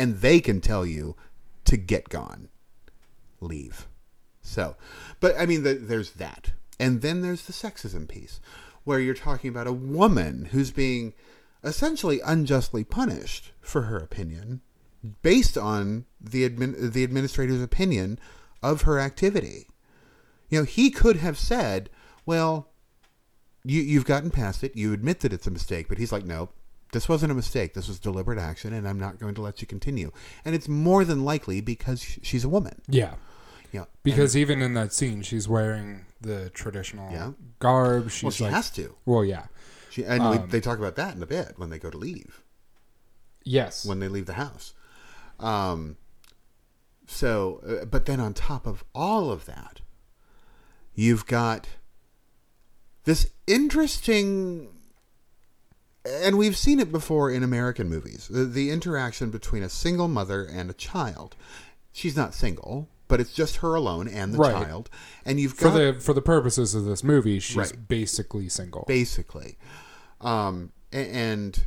[0.02, 1.16] and they can tell you
[1.64, 2.50] to get gone.
[3.40, 3.88] Leave.
[4.42, 4.76] So,
[5.20, 6.54] but I mean, the, there's that.
[6.80, 8.40] And then there's the sexism piece,
[8.84, 11.14] where you're talking about a woman who's being
[11.64, 14.62] essentially unjustly punished for her opinion
[15.22, 18.18] based on the admin, the administrator's opinion
[18.64, 19.68] of her activity.
[20.50, 21.92] You know, he could have said,
[22.26, 22.72] "Well,
[23.64, 24.76] you you've gotten past it.
[24.76, 26.50] You admit that it's a mistake." But he's like, "No,
[26.94, 27.74] this wasn't a mistake.
[27.74, 30.12] This was deliberate action, and I'm not going to let you continue."
[30.46, 32.82] And it's more than likely because she's a woman.
[32.88, 33.16] Yeah.
[33.74, 37.32] Know, Because even in that scene, she's wearing the traditional Yeah.
[37.60, 38.12] garb.
[38.12, 38.96] She's well, she like, has to.
[39.06, 39.46] well, yeah.
[39.90, 41.98] She, and we, Um, they talk about that in a bit when they go to
[41.98, 42.42] leave,
[43.46, 43.86] Yes.
[43.86, 44.74] when they leave the house.
[45.40, 45.96] Um,
[47.08, 49.80] so, uh, but then on top of all of that,
[50.94, 51.68] you've got
[53.06, 54.68] this interesting,
[56.06, 60.44] and we've seen it before in American movies the, the interaction between a single mother
[60.44, 61.36] and a child.
[61.92, 64.54] She's not single, but it's just her alone and the Right.
[64.54, 64.90] child.
[65.26, 65.74] And you've got.
[65.74, 67.88] for the for the purposes of this movie, she's Right.
[67.88, 68.86] basically single.
[68.88, 69.58] basically.
[70.22, 71.66] Um, and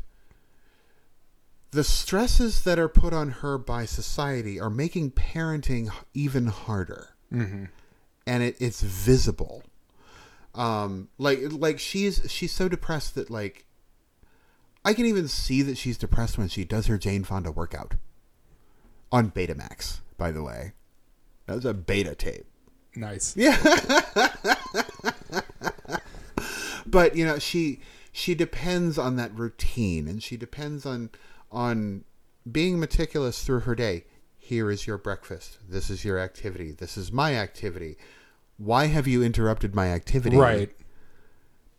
[1.71, 7.65] the stresses that are put on her by society are making parenting even harder, hmm
[8.27, 9.63] and it, it's visible.
[10.55, 13.67] Um, like like she's she's so depressed that like
[14.85, 17.95] I can even see that she's depressed when she does her Jane Fonda workout
[19.11, 20.01] on Betamax.
[20.19, 20.73] By the way,
[21.47, 22.47] That was a beta tape.
[22.95, 23.35] Nice.
[23.37, 23.57] Yeah.
[26.87, 27.81] but you know, she
[28.13, 31.11] she depends on that routine and she depends on
[31.51, 32.05] on
[32.51, 34.05] being meticulous through her day.
[34.37, 35.59] Here is your breakfast.
[35.69, 36.71] This is your activity.
[36.73, 37.97] This is my activity.
[38.59, 40.37] Why have you interrupted my activity?
[40.37, 40.71] Right.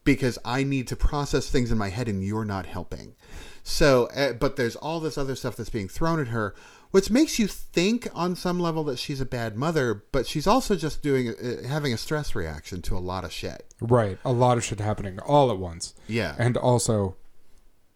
[0.05, 3.15] Because I need to process things in my head and you're not helping.
[3.63, 6.55] So, uh, but there's all this other stuff that's being thrown at her,
[6.91, 10.75] which makes you think on some level that she's a bad mother, but she's also
[10.75, 13.65] just doing uh, having a stress reaction to a lot of shit.
[13.81, 14.17] Right.
[14.23, 15.95] A lot of shit happening all at once.
[16.07, 16.35] Yeah.
[16.37, 17.17] And also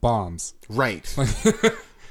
[0.01, 0.55] bombs.
[0.67, 1.03] Right.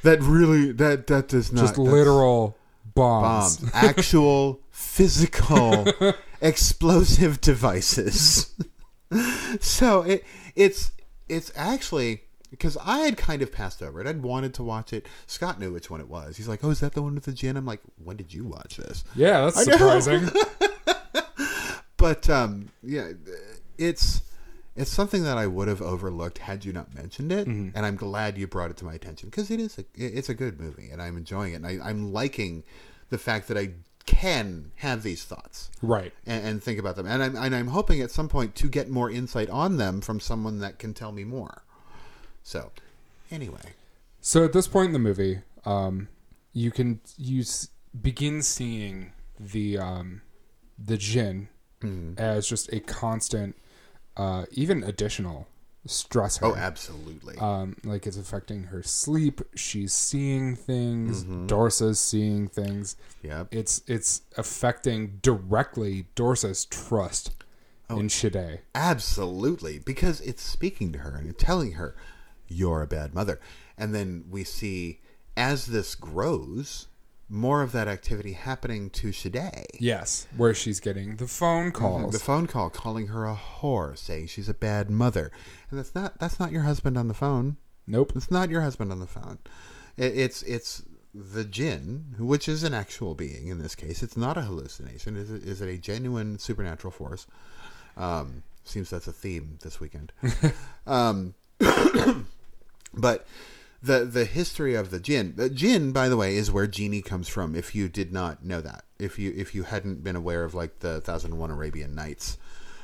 [0.03, 2.57] that really that that does not Just literal
[2.95, 3.57] bombs.
[3.59, 5.87] bombs, actual physical
[6.41, 8.55] explosive devices.
[9.61, 10.93] so it it's
[11.29, 14.07] it's actually because I had kind of passed over it.
[14.07, 15.07] I'd wanted to watch it.
[15.27, 16.37] Scott knew which one it was.
[16.37, 18.45] He's like, "Oh, is that the one with the jinn?" I'm like, "When did you
[18.45, 20.29] watch this?" Yeah, that's surprising.
[21.97, 23.11] But um, yeah,
[23.77, 24.23] it's
[24.77, 27.77] it's something that I would have overlooked had you not mentioned it, Mm-hmm.
[27.77, 30.35] and I'm glad you brought it to my attention because it is a it's a
[30.35, 32.63] good movie, and I'm enjoying it, and I, I'm liking
[33.11, 33.71] the fact that I
[34.09, 36.13] can have these thoughts right.
[36.27, 38.89] and, and think about them, and I'm and I'm hoping at some point to get
[38.89, 41.63] more insight on them from someone that can tell me more.
[42.43, 42.71] So,
[43.31, 43.75] anyway,
[44.23, 46.09] So at this point in the movie, um,
[46.55, 47.69] you can you s-
[48.01, 50.23] begin seeing the um,
[50.79, 51.49] the Jinn
[51.81, 52.19] Mm-hmm.
[52.19, 53.55] as just a constant,
[54.17, 55.47] uh, even additional
[55.89, 56.41] stressor.
[56.43, 59.41] oh, absolutely, um, like it's affecting her sleep.
[59.55, 61.25] She's seeing things.
[61.25, 61.47] Mm-hmm.
[61.47, 62.97] Dorsa's seeing things.
[63.23, 67.33] yeah, It's it's affecting directly Dorsa's trust
[67.91, 67.99] Oh.
[67.99, 68.61] in Shide.
[68.75, 71.97] Absolutely, because it's speaking to her and telling her,
[72.47, 73.41] "You're a bad mother."
[73.79, 75.01] And then we see
[75.37, 76.88] as this grows,
[77.29, 79.67] more of that activity happening to Shade.
[79.79, 82.13] Yes, where she's getting the phone calls.
[82.13, 85.31] The phone call calling her a whore, saying she's a bad mother,
[85.71, 87.57] and that's not that's not your husband on the phone.
[87.87, 88.13] nope.
[88.15, 89.39] It's not your husband on the phone.
[89.97, 90.83] It, it's it's
[91.15, 94.03] the jinn, which is an actual being in this case.
[94.03, 95.17] It's not a hallucination.
[95.17, 97.27] Is it, is it a genuine supernatural force?
[97.97, 100.13] Um, seems that's a theme this weekend.
[100.87, 101.35] um,
[102.95, 103.27] but
[103.83, 107.29] the the history of the jinn, the jinn, by the way, is where genie comes
[107.29, 107.55] from.
[107.55, 110.81] If you did not know that, if you if you hadn't been aware of like
[110.81, 112.39] the Thousand and One Arabian Nights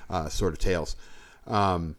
[0.09, 0.97] uh, sort of tales,
[1.47, 1.97] um,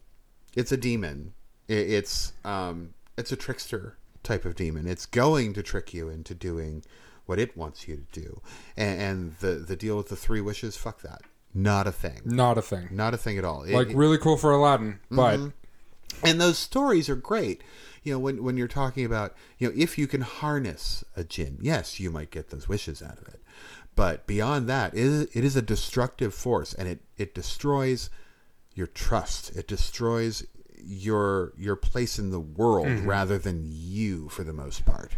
[0.54, 1.34] it's a demon.
[1.68, 4.86] It, it's um, it's a trickster type of demon.
[4.86, 6.82] It's going to trick you into doing
[7.26, 8.40] what it wants you to do.
[8.76, 11.22] And, and the the deal with the three wishes, fuck that.
[11.54, 12.20] Not a thing.
[12.24, 12.88] Not a thing.
[12.90, 13.62] Not a thing at all.
[13.62, 15.38] It- Like really cool for Aladdin, but
[16.22, 17.62] and those stories are great.
[18.02, 21.58] You know, when when you're talking about, you know, if you can harness a jinn,
[21.60, 23.40] yes, you might get those wishes out of it.
[23.96, 28.10] But beyond that, it is, it is a destructive force, and it it destroys
[28.74, 29.56] your trust.
[29.56, 30.44] It destroys
[30.78, 35.12] your your place in the world rather than you for the most part.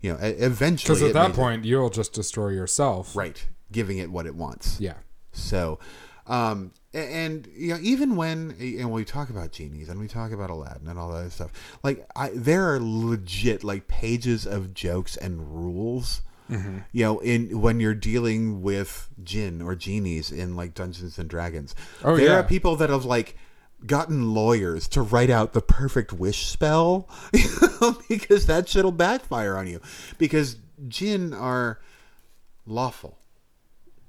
[0.00, 3.14] You know, eventually, because at that point you'll just destroy yourself.
[3.14, 4.80] right, giving it what it wants.
[4.80, 4.94] Yeah.
[5.32, 5.78] So,
[6.26, 10.50] um, and you know, even when and we talk about genies and we talk about
[10.50, 11.50] Aladdin and all that stuff,
[11.82, 16.22] like I, there are legit like pages of jokes and rules.
[16.50, 16.78] Mm-hmm.
[16.92, 21.74] You know, in when you're dealing with jinn or genies in like Dungeons and Dragons,
[22.04, 22.34] Oh, there yeah.
[22.36, 23.36] are people that have like
[23.84, 27.44] gotten lawyers to write out the perfect wish spell you
[27.80, 29.80] know, because that shit'll backfire on you
[30.16, 30.56] because
[30.88, 31.78] jinn are
[32.64, 33.18] lawful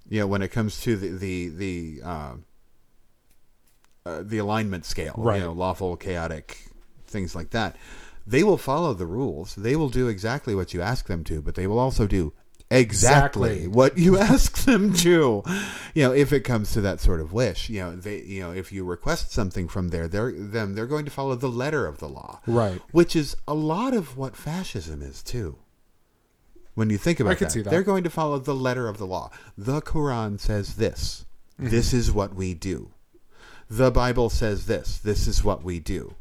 [0.10, 2.34] you know, when it comes to the the the uh,
[4.08, 5.38] uh, the alignment scale, Right.
[5.40, 6.70] you know, lawful, chaotic,
[7.06, 7.76] things like that,
[8.26, 9.56] they will follow the rules.
[9.56, 12.34] They will do exactly what you ask them to, but they will also do
[12.70, 13.68] exactly, Exactly.
[13.68, 15.44] what you ask them to.
[15.94, 18.52] You know, if it comes to that sort of wish, you know, they, you know,
[18.52, 22.00] if you request something from there, they're them, they're going to follow the letter of
[22.00, 22.82] the law, Right.
[22.92, 25.58] Which is a lot of what fascism is too.
[26.76, 27.66] When you think about that, that.
[27.70, 29.32] they're going to follow the letter of the law.
[29.58, 31.26] The Quran says this.
[31.60, 31.70] Mm-hmm.
[31.72, 32.92] This is what we do.
[33.70, 34.98] The Bible says this.
[34.98, 36.16] This is what we do.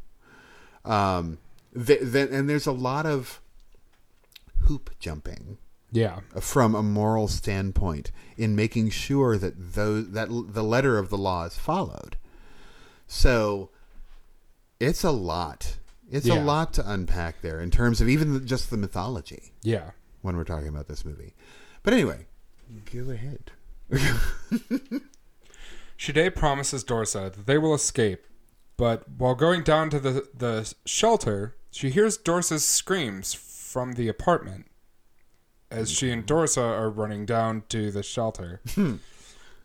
[0.85, 1.37] Um,
[1.73, 3.41] th- th- and there's a lot of
[4.63, 5.57] hoop jumping
[5.91, 6.19] Yeah.
[6.39, 11.17] from a moral standpoint in making sure that those that l- the letter of the
[11.17, 12.17] law is followed.
[13.07, 13.69] So
[14.79, 15.77] it's a lot.
[16.09, 19.91] It's a lot to unpack there in terms of even just the mythology Yeah.
[20.21, 21.33] when we're talking about this movie.
[21.83, 22.27] But anyway,
[22.93, 23.51] go ahead.
[25.97, 28.25] Shide promises Dorsa that they will escape,
[28.77, 34.67] but while going down to the, the shelter, she hears Dorsa's screams from the apartment.
[35.69, 38.61] as she and Dorsa are running down to the shelter.
[38.75, 38.95] Hmm.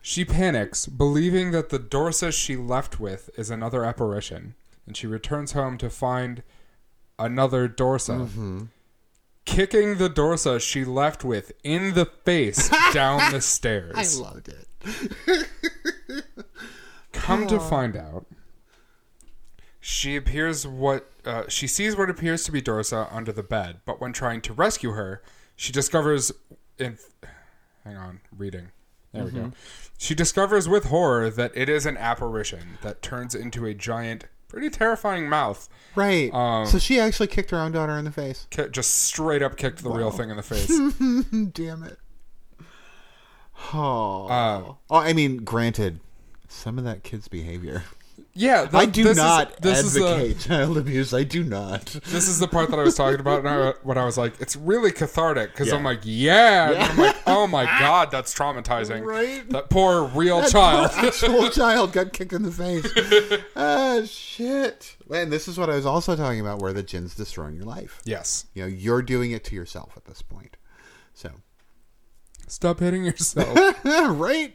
[0.01, 5.53] she panics, believing that the Dorsa she left with is another apparition, and she returns
[5.53, 6.43] home to find
[7.17, 8.27] another Dorsa.
[8.27, 8.63] Mm-hmm.
[9.45, 14.19] Kicking the Dorsa she left with in the face down the stairs.
[14.19, 14.67] I loved it.
[17.23, 18.25] Come to find out,
[19.79, 23.99] she appears what uh, she sees what appears to be Dorsa under the bed, but
[24.01, 25.21] when trying to rescue her,
[25.55, 26.31] she discovers
[26.77, 26.97] in
[27.83, 28.69] hang on, reading.
[29.13, 29.51] There we go.
[29.97, 34.69] She discovers with horror that it is an apparition that turns into a giant, pretty
[34.71, 35.69] terrifying mouth.
[35.95, 36.33] Right.
[36.33, 38.47] Um, so she actually kicked her own daughter in the face.
[38.49, 40.67] Ki- Just straight up kicked the real thing in the face.
[41.53, 41.99] Damn it.
[43.73, 44.27] Oh.
[44.27, 45.99] Uh, oh, I mean, granted,
[46.53, 47.83] some of that kid's behavior.
[48.35, 51.13] Yeah, I do this not Is, this is the- advocate child abuse.
[51.13, 51.85] I do not.
[51.85, 54.39] This is the part that I was talking about and I, when I was like,
[54.39, 55.75] it's really cathartic because Yeah.
[55.75, 56.69] I'm like, yeah.
[56.71, 59.03] And I'm like, oh my God, that's traumatizing.
[59.03, 59.47] Right?
[59.49, 60.91] That poor real That child.
[60.91, 63.41] poor actual child got kicked in the face.
[63.55, 64.95] Ah, shit.
[65.13, 67.99] And this is what I was also talking about, where the jinn's destroying your life.
[68.05, 68.45] yes.
[68.53, 70.55] You know, you're doing it to yourself at this point.
[71.13, 71.29] So,
[72.47, 73.57] Stop hitting yourself.
[73.85, 74.53] right?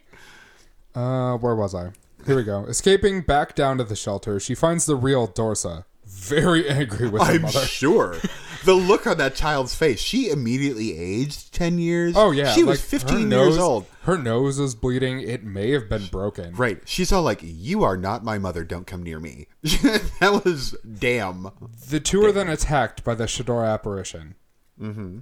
[0.99, 1.93] Uh, where was I?
[2.27, 2.65] Here we go.
[2.65, 7.35] Escaping back down to the shelter, she finds the real Dorsa, very angry with her
[7.35, 7.61] I'm mother.
[7.61, 8.17] sure.
[8.65, 10.01] The look on that child's face.
[10.01, 12.15] She immediately aged 10 years.
[12.17, 13.87] Oh yeah, She was like, her 15 nose- years old.
[14.03, 15.21] Her nose is bleeding.
[15.21, 16.55] It may have been broken.
[16.55, 16.81] Right.
[16.85, 18.65] She's all like, You are not my mother.
[18.65, 19.47] Don't come near me.
[19.63, 21.51] that was damn.
[21.89, 24.35] The two are then attacked by the chador apparition,
[24.81, 25.19] mm-hmm.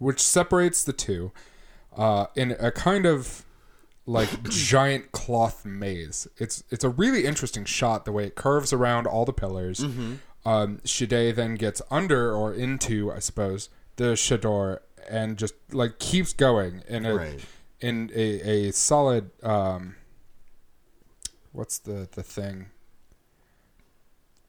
[0.00, 1.30] which separates the two
[1.96, 3.44] uh, in a kind of
[4.06, 6.26] like giant cloth maze.
[6.38, 9.84] It's it's a really interesting shot the way it curves around all the pillars.
[10.44, 16.32] Um, Shade then gets under or into, I suppose, the chador and just like keeps
[16.32, 17.44] going in a Right.
[17.80, 19.94] in a, a solid um,
[21.52, 22.70] what's the the thing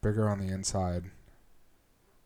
[0.02, 1.06] bigger on the inside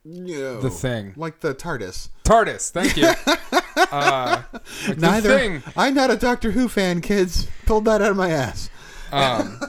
[0.06, 0.62] No.
[0.62, 2.10] the thing Like the TARDIS.
[2.24, 2.70] TARDIS.
[2.72, 3.12] Thank you.
[3.92, 4.44] uh,
[4.88, 5.62] like Neither.
[5.76, 7.48] I'm not a Doctor Who fan, kids.
[7.66, 8.70] Pulled that out of my ass.
[9.12, 9.60] Um,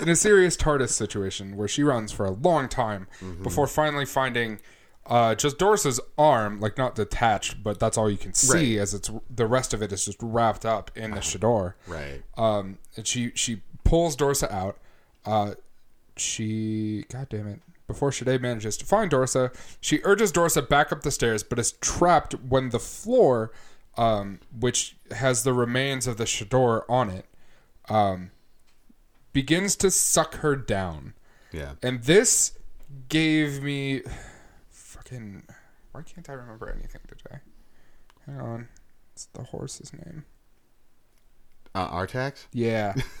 [0.00, 3.06] in a serious TARDIS situation where she runs for a long time
[3.42, 4.60] before finally finding
[5.06, 8.82] uh, just Dorsa's arm, like not detached, but that's all you can see, Right.
[8.82, 11.74] as it's the rest of it is just wrapped up in the chador.
[11.86, 12.22] Right.
[12.36, 14.78] Um, and she she pulls Dorsa out.
[15.24, 15.54] Uh,
[16.16, 17.60] she, god damn it!
[17.86, 21.72] Before Shade manages to find Dorsa, she urges Dorsa back up the stairs, but is
[21.72, 23.52] trapped when the floor,
[23.96, 27.26] um, which has the remains of the chador on it,
[27.88, 28.32] um,
[29.32, 31.14] begins to suck her down.
[31.52, 31.72] Yeah.
[31.82, 32.58] And this
[33.08, 34.02] gave me
[34.70, 35.44] fucking.
[35.92, 37.38] Why can't I remember anything today?
[38.26, 38.68] Hang on,
[39.12, 40.24] it's the horse's name.
[41.76, 42.46] Uh, Artax?
[42.54, 42.94] Yeah.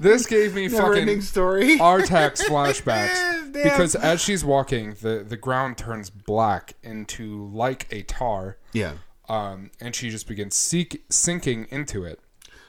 [0.00, 1.78] this gave me fucking story.
[1.78, 3.42] Artax flashbacks.
[3.56, 8.92] Because as she's walking, the, the ground turns black into like a tar, yeah.
[9.30, 12.20] um, and she just begins seek, sinking into it.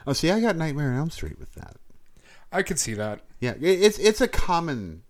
[0.08, 1.76] Oh, see, I got Nightmare on Elm Street with that.
[2.54, 3.20] I could see that.
[3.42, 5.04] Yeah, it- it's it's a common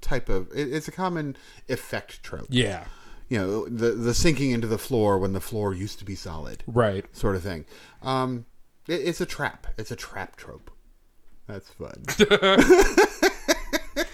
[0.00, 1.36] type of it, it's a common
[1.68, 2.46] effect trope.
[2.48, 2.84] Yeah.
[3.28, 6.64] You know, the the sinking into the floor when the floor used to be solid,
[6.66, 7.04] Right.
[7.14, 7.66] sort of thing.
[8.02, 8.46] Um,
[8.88, 9.66] it, it's a trap.
[9.76, 10.70] It's a trap trope.
[11.46, 12.04] That's fun.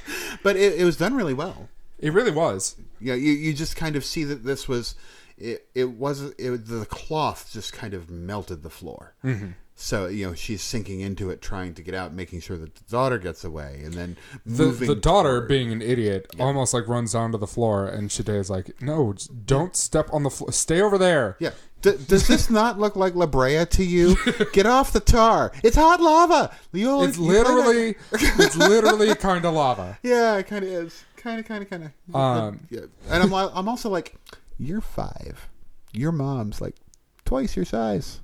[0.43, 1.69] but it, it was done really well.
[1.99, 2.77] It really was.
[3.01, 4.95] you know, you, you just kind of see that this was
[5.39, 9.51] it, it was it, the cloth just kind of melted the floor mm-hmm.
[9.77, 12.83] So you know she's sinking into it trying to get out making sure that the
[12.91, 17.13] daughter gets away and then The, the daughter, toward- being an idiot, almost like runs
[17.13, 20.53] down to the floor, and Shade is like, "No, don't step on the floor.
[20.53, 21.51] Stay over there." yeah
[21.83, 24.17] D- does this not look like La Brea to you?
[24.55, 25.53] Get off the tar!
[25.63, 26.55] It's hot lava.
[26.73, 29.99] You It's you play that- literally, it's literally kind of lava.
[30.03, 31.05] yeah, it kind of is.
[31.17, 32.15] Kind of, kind of, kind of.
[32.17, 32.81] Um, yeah.
[33.11, 34.15] And I'm, I'm also like,
[34.59, 35.49] you're five.
[35.93, 36.77] Your mom's like
[37.25, 38.21] twice your size.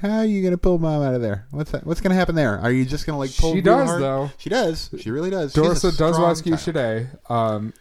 [0.00, 1.46] How are you gonna pull mom out of there?
[1.50, 1.86] What's that?
[1.86, 2.58] What's gonna happen there?
[2.58, 3.54] Are you just gonna like pull?
[3.54, 4.02] She does, hard?
[4.02, 4.30] though.
[4.38, 4.90] She does.
[4.98, 5.54] She really does.
[5.54, 6.56] Dorsa does rescue.
[6.56, 7.08] Shade.
[7.28, 7.72] Um,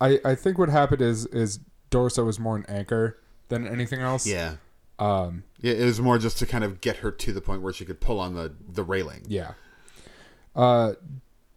[0.00, 1.60] I I think what happened is is
[1.90, 3.18] Dorsa was more an anchor
[3.48, 4.26] than anything else.
[4.26, 4.56] Yeah.
[4.98, 5.44] Um.
[5.60, 5.72] Yeah.
[5.72, 8.00] It was more just to kind of get her to the point where she could
[8.00, 9.22] pull on the the railing.
[9.26, 9.52] Yeah.
[10.54, 10.94] Uh,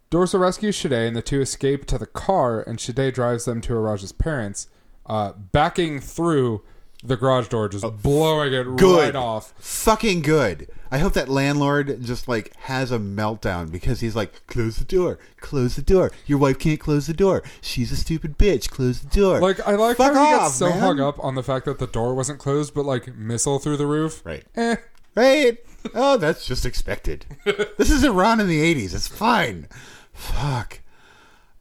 [0.09, 3.73] Dorsa rescues Shade, and the two escape to the car, and Shade drives them to
[3.73, 4.67] Iraj's parents,
[5.07, 6.61] uh, backing through
[7.03, 8.99] the garage door just blowing it Oh, Good.
[9.03, 9.53] right off.
[9.57, 10.67] Fucking good.
[10.89, 15.17] I hope that landlord just like has a meltdown because he's like, close the door,
[15.41, 16.11] close the door.
[16.27, 17.41] Your wife can't close the door.
[17.61, 18.69] She's a stupid bitch.
[18.69, 19.39] Close the door.
[19.41, 20.79] Like I like Fuck how he off, gets so man.
[20.79, 23.87] hung up on the fact that the door wasn't closed, but like missile through the
[23.87, 24.21] roof.
[24.23, 24.43] Right.
[24.55, 24.75] Eh.
[25.15, 25.57] Right?
[25.95, 27.25] Oh, that's just expected.
[27.45, 28.93] this is Iran in the 80s.
[28.95, 29.67] It's fine.
[30.13, 30.79] Fuck.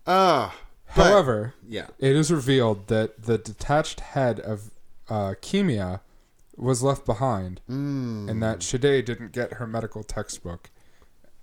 [0.07, 0.51] Uh,
[0.95, 1.87] but- However, yeah.
[1.99, 4.71] it is revealed that the detached head of
[5.13, 6.01] uh, Kimia
[6.57, 8.29] was left behind, Hmm.
[8.29, 10.71] and that Shade didn't get her medical textbook.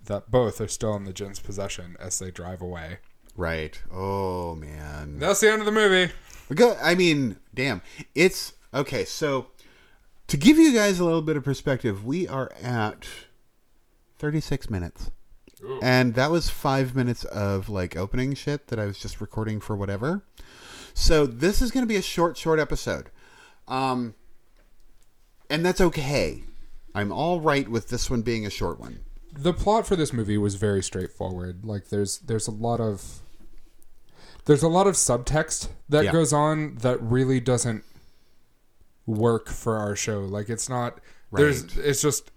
[0.06, 3.00] That both are still in the Jinn's possession as they drive away.
[3.36, 3.82] Right.
[3.92, 5.20] Oh, man.
[5.20, 6.12] That's the end of the movie.
[6.54, 7.82] Go- I mean, damn.
[8.16, 9.06] It's okay.
[9.06, 9.48] So,
[10.28, 13.06] to give you guys a little bit of perspective, we are at
[14.18, 15.12] 36 minutes.
[15.82, 19.76] And that was five minutes of like opening shit that I was just recording for
[19.76, 20.24] whatever.
[20.94, 23.10] So, this is going to be a short, short episode.
[23.70, 24.16] Um,
[25.50, 26.44] and that's okay.
[26.94, 29.00] I'm all right with this one being a short one.
[29.32, 31.64] The plot for this movie was very straightforward.
[31.64, 33.22] Like there's there's a lot of
[34.46, 36.12] there's a lot of subtext that Yeah.
[36.12, 37.84] goes on that really doesn't
[39.06, 40.22] work for our show.
[40.22, 41.00] Like it's not
[41.32, 42.32] there's it's just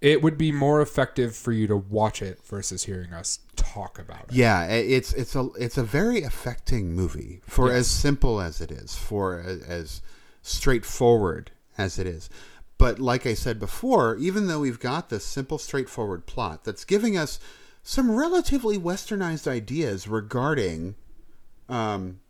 [0.00, 4.24] it would be more effective for you to watch it versus hearing us talk about
[4.28, 4.32] it.
[4.34, 8.96] Yeah, it's it's a it's a very affecting movie for as simple as it is,
[8.96, 10.02] for as, as
[10.48, 12.28] straightforward as it is.
[12.78, 17.16] But like I said before, even though we've got this simple, straightforward plot that's giving
[17.16, 17.40] us
[17.82, 20.94] some relatively westernized ideas regarding
[21.68, 22.20] um,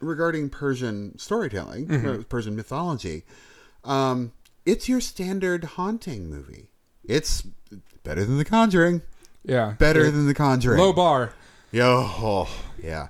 [0.00, 3.22] regarding Persian storytelling, uh, Persian mythology,
[3.84, 4.32] um,
[4.66, 6.68] it's your standard haunting movie.
[7.04, 7.42] It's
[8.02, 9.02] better than The Conjuring.
[9.44, 9.74] Yeah.
[9.78, 10.78] Better It- than The Conjuring.
[10.80, 11.34] low bar.
[11.70, 12.48] Yo, oh,
[12.82, 13.08] yeah,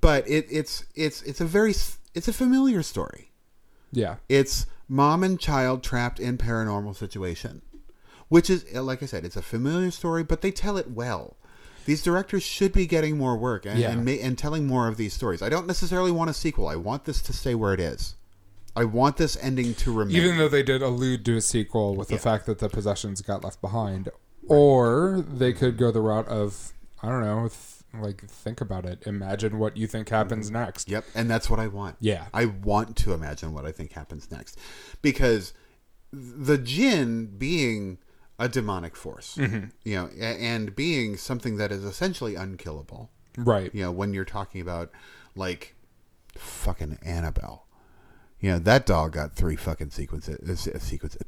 [0.00, 1.72] but it, it's it's it's a very
[2.14, 3.30] it's a familiar story.
[3.92, 4.16] Yeah.
[4.28, 7.62] It's mom and child trapped in paranormal situation,
[8.28, 11.36] which is uh, like I said, it's a familiar story, but they tell it well.
[11.84, 13.90] These directors should be getting more work and Yeah.
[13.90, 15.42] and, ma- and telling more of these stories.
[15.42, 16.68] I don't necessarily want a sequel.
[16.68, 18.14] I want this to stay where it is.
[18.74, 20.16] I want this ending to remain.
[20.16, 23.44] Even though they did allude to a sequel with the fact that the possessions got
[23.44, 24.08] left behind,
[24.48, 26.72] or they could go the route of
[27.02, 27.50] I don't know,
[28.00, 30.88] like think about it, imagine what you think happens next.
[30.88, 31.96] Yep, and that's what I want.
[32.00, 32.26] Yeah.
[32.32, 34.58] I want to imagine what I think happens next,
[35.02, 35.52] because
[36.12, 37.98] the jinn being
[38.38, 39.66] a demonic force, Mm-hmm.
[39.84, 43.10] you know, and being something that is essentially unkillable.
[43.36, 43.74] Right.
[43.74, 44.90] You know, when you're talking about
[45.36, 45.74] like
[46.36, 47.66] fucking Annabelle,
[48.40, 51.22] you know that dog got three fucking sequences, uh, sequences,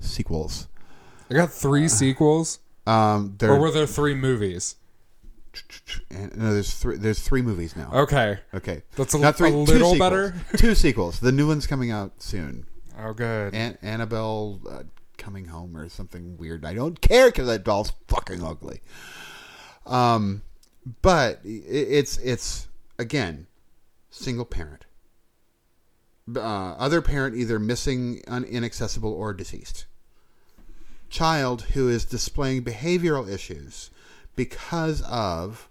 [0.00, 0.68] sequels.
[1.30, 4.76] I got three sequels, Um, there, or were there three movies?
[6.10, 6.96] no, there's three.
[6.96, 7.90] There's three movies now.
[7.92, 9.98] Okay, Okay, That's a- Not three, a little sequels.
[9.98, 10.34] better.
[10.56, 11.20] two sequels.
[11.20, 12.66] The new one's coming out soon.
[12.98, 13.54] oh good.
[13.54, 14.82] An- Annabelle uh,
[15.18, 16.64] coming home or something weird.
[16.64, 18.80] I don't care because that doll's fucking ugly.
[19.86, 20.42] Um,
[21.02, 22.68] but it's it's
[22.98, 23.46] again
[24.10, 24.86] single parent.
[26.34, 26.40] Uh,
[26.78, 29.86] other parent either missing, un- inaccessible, or deceased.
[31.12, 33.90] Child who is displaying behavioral issues
[34.34, 35.68] because of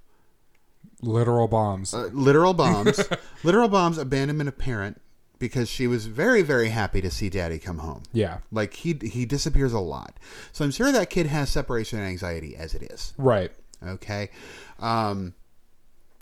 [1.02, 1.94] Literal bombs.
[1.96, 3.00] uh, literal bombs,
[3.44, 5.02] literal bombs, abandonment of parent
[5.40, 8.04] because she was very very happy to see daddy come home.
[8.14, 8.38] yeah.
[8.52, 10.14] Like he he disappears a lot.
[10.52, 13.14] So I'm sure that kid has separation anxiety as it is.
[13.18, 13.52] Right.
[13.84, 14.30] Okay.
[14.80, 15.34] Um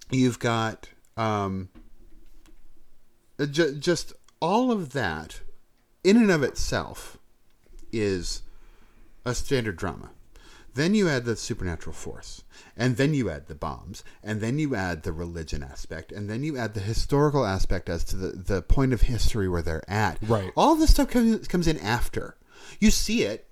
[0.09, 1.67] you've got um
[3.51, 5.41] ju- just all of that
[6.05, 7.17] in and of itself
[7.91, 8.43] is
[9.30, 10.12] a standard drama.
[10.76, 12.44] Then you add the supernatural force,
[12.78, 16.44] and then you add the bombs, and then you add the religion aspect, and then
[16.44, 20.20] you add the historical aspect as to the, the point of history where they're at.
[20.22, 20.52] Right.
[20.56, 22.38] All this stuff comes comes in after.
[22.80, 23.48] You see it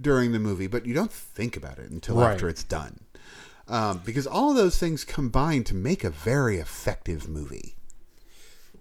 [0.00, 2.32] during the movie, but you don't think about it until Right.
[2.32, 3.00] after it's done.
[3.68, 7.76] Um, because all of those things combine to make a very effective movie.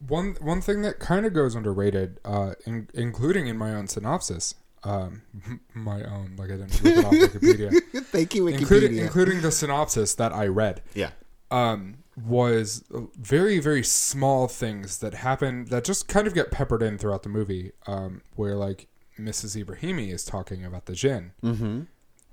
[0.07, 4.55] One one thing that kind of goes underrated, uh, in, including in my own synopsis,
[4.83, 5.21] um,
[5.73, 8.59] my own, like I didn't rip it off Wikipedia, Thank you, Wikipedia.
[8.59, 10.81] including including the synopsis that I read.
[10.93, 11.11] yeah.
[11.49, 12.83] um, was
[13.17, 17.29] very very small things that happen that just kind of get peppered in throughout the
[17.29, 17.71] movie.
[17.87, 18.87] Um, where like
[19.19, 19.63] Mrs.
[19.63, 21.81] Ibrahimi is talking about the jinn, mm-hmm.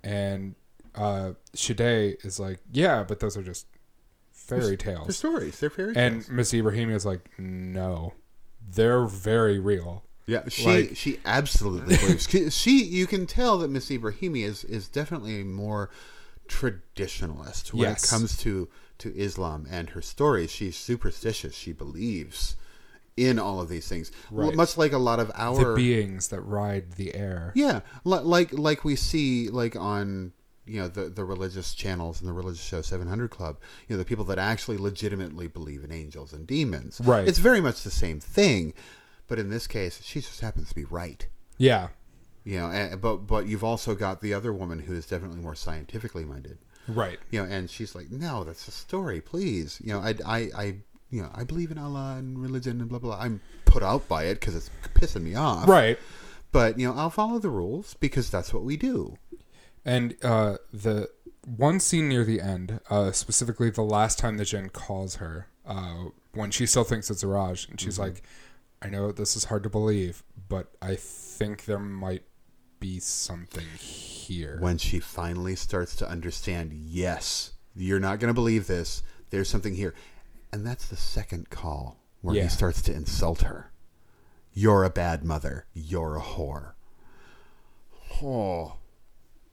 [0.02, 0.54] and
[0.94, 3.66] uh, Shade is like, "Yeah, but those are just
[4.32, 5.60] fairy They're tales." stories.
[5.60, 6.26] They're fairy tales.
[6.26, 6.36] And.
[6.36, 8.14] Miss Ibrahimi is like, "No,
[8.68, 12.54] they're very real." Yeah, she like- she absolutely believes.
[12.54, 15.90] She you can tell that Miss Ibrahimi is is definitely a more
[16.48, 18.04] traditionalist when Yes.
[18.04, 18.68] it comes to
[18.98, 20.50] to Islam and her stories.
[20.50, 21.54] She's superstitious.
[21.54, 22.56] She believes
[23.16, 24.10] in all of these things.
[24.30, 24.54] Right.
[24.54, 27.52] Much like a lot of The our beings that ride the air.
[27.54, 30.32] yeah, like like we see like on
[30.66, 33.58] you know the the religious channels and the religious show 700 Club.
[33.88, 37.00] You know the people that actually legitimately believe in angels and demons.
[37.02, 37.26] Right.
[37.26, 38.74] It's very much the same thing,
[39.28, 41.26] but in this case, she just happens to be right.
[41.56, 41.88] Yeah.
[42.44, 45.54] You know, and, but but you've also got the other woman who is definitely more
[45.54, 46.58] scientifically minded.
[46.88, 47.18] Right.
[47.30, 49.80] You know, and she's like, no, that's a story, please.
[49.84, 50.38] You know, I I.
[50.56, 50.74] I
[51.10, 53.16] you know, I believe in Allah and religion and blah blah.
[53.16, 53.24] blah.
[53.24, 55.66] I'm put out by it because it's pissing me off.
[55.66, 55.98] Right.
[56.52, 59.16] But you know, I'll follow the rules because that's what we do.
[59.86, 61.08] And uh, the
[61.56, 66.10] one scene near the end, uh, specifically the last time the Jinn calls her, uh,
[66.34, 68.22] when she still thinks it's Iraj, and she's like,
[68.80, 72.22] I know this is hard to believe, but I think there might
[72.80, 74.56] be something here.
[74.60, 79.02] when she finally starts to understand, yes, you're not going to believe this.
[79.30, 79.94] There's something here.
[80.52, 82.44] And that's the second call where Yeah.
[82.44, 83.72] he starts to insult her.
[84.54, 85.66] You're a bad mother.
[85.74, 86.72] You're a whore.
[88.22, 88.74] Oh.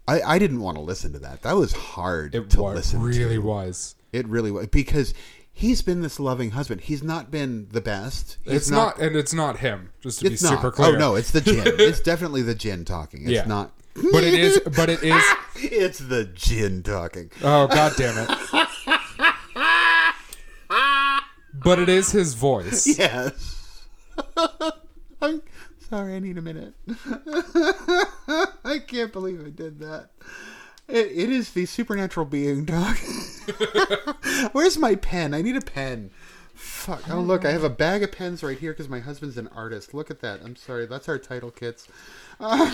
[0.07, 1.41] I, I didn't want to listen to that.
[1.41, 3.23] That was hard it to wa- listen really to.
[3.25, 3.95] Really was.
[4.13, 4.67] It really was.
[4.67, 5.13] Because
[5.55, 6.81] he's been this loving husband.
[6.81, 8.37] He's not been the best.
[8.43, 9.89] He's It's not, and it's not him.
[10.01, 10.57] Just to It's be not.
[10.57, 10.95] super oh, clear.
[10.95, 11.15] Oh, no.
[11.15, 11.63] It's the jinn.
[11.79, 13.21] it's definitely the jinn talking.
[13.23, 13.45] It's Yeah.
[13.45, 13.71] not.
[14.11, 14.59] but it is.
[14.75, 15.23] But it is.
[15.57, 17.31] It's the jinn talking.
[17.41, 18.29] Oh god damn it!
[21.53, 22.85] But it is his voice.
[22.99, 23.87] Yes.
[25.21, 25.41] I'm
[25.89, 26.73] sorry, I need a minute.
[28.65, 30.09] I can't believe I did that.
[30.87, 32.97] It, it is the supernatural being dog.
[34.51, 35.33] Where's my pen?
[35.33, 36.11] I need a pen.
[36.53, 37.09] Fuck.
[37.09, 39.93] Oh, look, I have a bag of pens right here because my husband's an artist.
[39.93, 40.39] Look at that.
[40.41, 40.85] I'm sorry.
[40.85, 41.87] That's our title kits.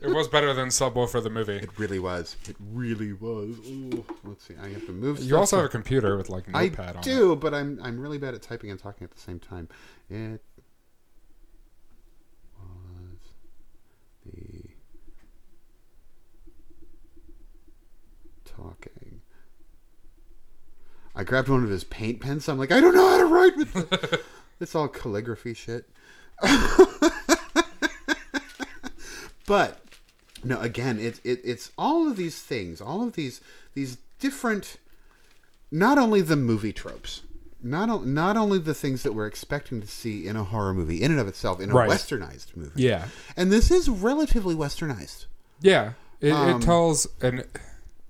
[0.00, 1.56] It was better than Subwoofer the movie.
[1.56, 2.36] It really was.
[2.48, 3.56] It really was.
[3.68, 4.04] Ooh.
[4.24, 4.54] Let's see.
[4.60, 5.20] I have to move.
[5.20, 7.02] You also have a computer with like I notepad on it.
[7.02, 9.68] do, but I'm I'm really bad at typing and talking at the same time.
[10.08, 10.40] It
[18.62, 19.20] talking.
[21.14, 22.48] I grabbed one of his paint pens.
[22.48, 24.20] I'm like, I don't know how to write with this.
[24.60, 25.88] it's all calligraphy shit.
[29.46, 29.80] but
[30.44, 33.40] no, again, it's it, it's all of these things, all of these
[33.74, 34.76] these different
[35.70, 37.22] not only the movie tropes,
[37.62, 41.02] not o- not only the things that we're expecting to see in a horror movie
[41.02, 41.90] in and of itself in a Right.
[41.90, 42.82] westernized movie.
[42.82, 45.26] Yeah, And this is relatively westernized.
[45.60, 45.92] yeah.
[46.20, 47.44] It, Um, it tells, and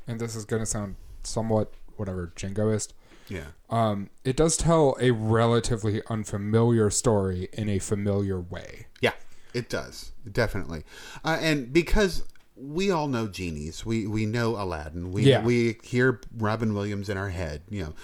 [0.09, 2.95] and this is gonna sound somewhat whatever jingoist.
[3.29, 3.45] Yeah.
[3.69, 8.87] Um, it does tell a relatively unfamiliar story in a familiar way.
[9.03, 9.13] Yeah,
[9.53, 10.13] it does.
[10.31, 10.85] Definitely.
[11.25, 12.25] Uh, and because
[12.57, 15.45] we all know genies, we, we know Aladdin, we, Yeah.
[15.45, 17.95] we hear Robin Williams in our head, you know,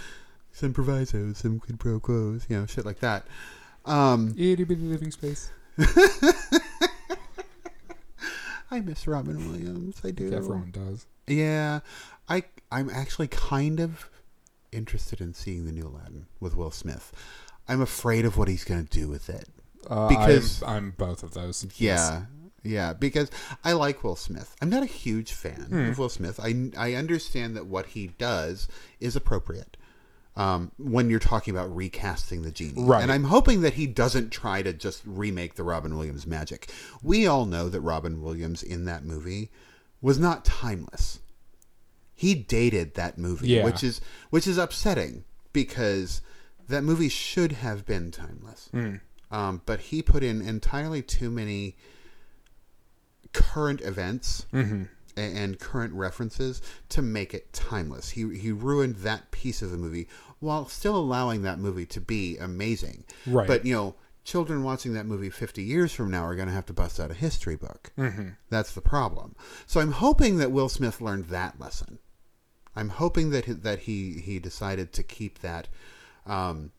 [0.52, 3.26] some provisos, some quid pro quos, you know, shit like that.
[3.86, 5.50] Um, Itty bitty living space.
[8.70, 10.00] I miss Robin Williams.
[10.04, 10.32] I do.
[10.32, 11.06] Everyone does.
[11.26, 11.80] Yeah,
[12.28, 14.10] I I'm actually kind of
[14.72, 17.12] interested in seeing the new Aladdin with Will Smith.
[17.68, 19.48] I'm afraid of what he's going to do with it.
[19.88, 21.64] Uh, Because- I'm, I'm both of those.
[21.78, 22.22] Yeah,
[22.62, 23.30] yeah, because
[23.64, 24.54] I like Will Smith.
[24.60, 25.90] I'm not a huge fan Hmm.
[25.90, 26.40] of Will Smith.
[26.42, 28.68] I I understand that what he does
[29.00, 29.76] is appropriate.
[30.36, 33.02] Um, when you're talking about recasting the genie, Right.
[33.04, 36.72] And I'm hoping that he doesn't try to just remake the Robin Williams magic.
[37.04, 39.50] We all know that Robin Williams in that movie
[40.04, 41.18] was not timeless.
[42.14, 43.64] He dated that movie, Yeah.
[43.64, 44.00] which is
[44.30, 46.20] which is upsetting because
[46.68, 48.68] that movie should have been timeless.
[48.70, 48.96] Hmm.
[49.30, 51.76] Um, but he put in entirely too many
[53.32, 54.82] current events Mm-hmm.
[55.16, 58.10] a- and current references to make it timeless.
[58.10, 60.08] He he ruined that piece of the movie
[60.40, 63.04] while still allowing that movie to be amazing.
[63.26, 63.46] Right.
[63.48, 63.94] But you know,
[64.24, 67.10] children watching that movie 50 years from now are going to have to bust out
[67.10, 67.92] a history book.
[67.96, 68.30] Mm-hmm.
[68.50, 69.36] That's the problem.
[69.66, 71.98] So I'm hoping that Will Smith learned that lesson.
[72.74, 75.68] I'm hoping that he, that he he decided to keep that
[76.26, 76.72] um,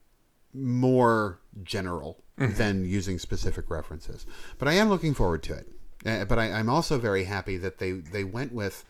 [0.52, 4.26] more general than using specific references.
[4.58, 5.68] But I am looking forward to it.
[6.04, 8.84] Uh, but I, I'm also very happy that they they went with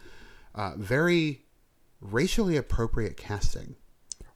[0.54, 1.44] uh, very
[2.00, 3.76] racially appropriate casting.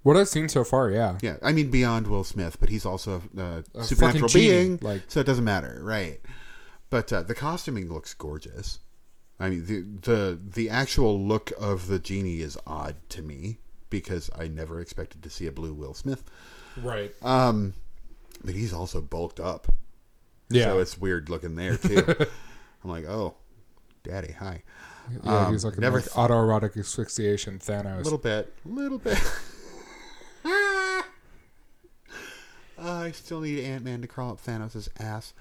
[0.03, 1.19] What I've seen so far, yeah.
[1.21, 5.03] Yeah, I mean beyond Will Smith, but he's also a, a A supernatural being, like-
[5.09, 6.21] so it doesn't matter, right?
[6.89, 8.79] But uh, the costuming looks gorgeous.
[9.39, 9.81] I mean, the
[10.11, 13.59] the the actual look of the genie is odd to me
[13.91, 16.25] because I never expected to see a blue Will Smith.
[16.83, 17.13] Right.
[17.23, 17.75] Um,
[18.45, 19.67] but he's also bulked up,
[20.49, 20.65] Yeah.
[20.67, 22.05] so it's weird looking there too.
[22.85, 23.35] I'm like, oh,
[24.03, 24.63] daddy, hi.
[25.25, 28.01] yeah, um, he's like never like autoerotic asphyxiation Thanos.
[28.01, 29.19] A little bit, a little bit.
[32.79, 35.35] uh, I still need Ant Man to crawl up Thanos' ass.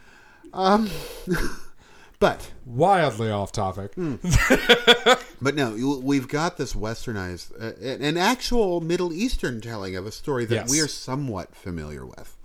[0.54, 0.90] Um,
[2.20, 3.94] but Wildly off topic.
[3.94, 4.16] Hmm.
[5.42, 10.46] but no, we've got this westernized, uh, an actual Middle Eastern telling of a story
[10.46, 10.72] that Yes.
[10.72, 12.36] we are somewhat familiar with.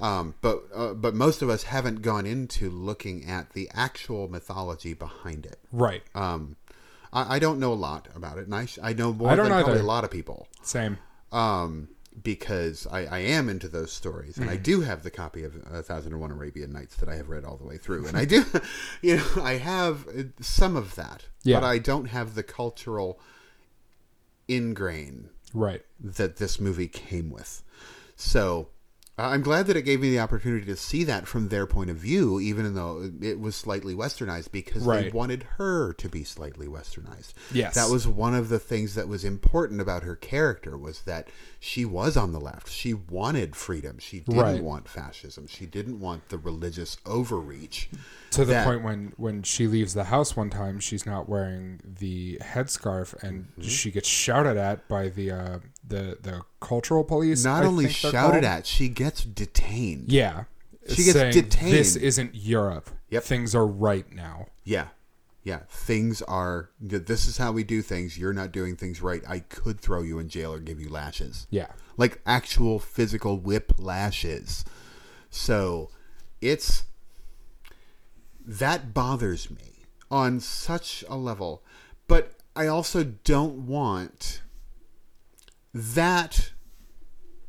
[0.00, 4.94] Um, but uh, but most of us haven't gone into looking at the actual mythology
[4.94, 5.58] behind it.
[5.70, 6.02] Right.
[6.14, 6.56] Um,
[7.12, 9.36] I, I don't know a lot about it, and I, sh- I know more I
[9.36, 10.48] than probably a lot of people.
[10.62, 10.98] Same.
[11.32, 11.88] Um,
[12.22, 15.82] because I, I am into those stories, and I do have the copy of A
[15.82, 18.24] Thousand and One Arabian Nights that I have read all the way through, and I
[18.24, 18.44] do,
[19.02, 21.60] you know, I have uh, some of that, Yeah.
[21.60, 23.20] but I don't have the cultural
[24.48, 25.84] ingrain Right.
[26.00, 27.62] that this movie came with.
[28.16, 28.75] So uh,
[29.18, 31.96] I'm glad that it gave me the opportunity to see that from their point of
[31.96, 37.32] view, even though it was slightly westernized, because they wanted her to be slightly westernized.
[37.50, 37.74] Yes.
[37.76, 41.86] that was one of the things that was important about her character was that she
[41.86, 42.68] was on the left.
[42.68, 43.98] She wanted freedom.
[43.98, 44.62] She didn't Right.
[44.62, 45.46] want fascism.
[45.46, 47.88] She didn't want the religious overreach.
[48.32, 51.80] To the that- point when when she leaves the house one time, she's not wearing
[51.98, 53.62] the headscarf, and Mm-hmm.
[53.62, 57.44] she gets shouted at by the uh, the the cultural police.
[57.44, 60.10] Not I only shouted at, she gets detained.
[60.10, 60.44] Yeah.
[60.88, 61.72] She gets saying, detained.
[61.72, 62.90] This isn't Europe.
[63.10, 63.24] Yep.
[63.24, 64.46] Things are right now.
[64.64, 64.88] Yeah.
[65.42, 65.60] Yeah.
[65.68, 68.18] Things are, this is how we do things.
[68.18, 69.22] You're not doing things right.
[69.28, 71.46] I could throw you in jail or give you lashes.
[71.50, 71.68] Yeah.
[71.96, 74.64] Like actual physical whip lashes.
[75.30, 75.90] So
[76.40, 76.84] it's,
[78.44, 81.64] that bothers me on such a level.
[82.06, 84.40] But I also don't want
[85.76, 86.52] that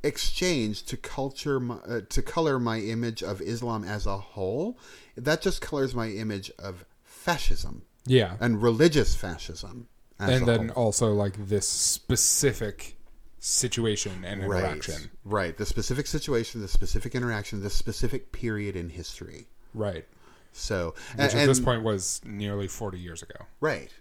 [0.04, 4.78] exchange to culture my, uh, to color my image of Islam as a whole.
[5.16, 8.38] That just colors my image of fascism Yeah.
[8.40, 9.88] and religious fascism.
[10.20, 10.86] As and then whole.
[10.86, 12.96] also like this specific
[13.40, 15.12] situation and interaction.
[15.24, 19.48] right, right, the specific situation, the specific interaction, the specific period in history.
[19.74, 20.06] Right.
[20.54, 23.46] So, Which and, at this point was nearly 40 years ago.
[23.60, 23.92] Right,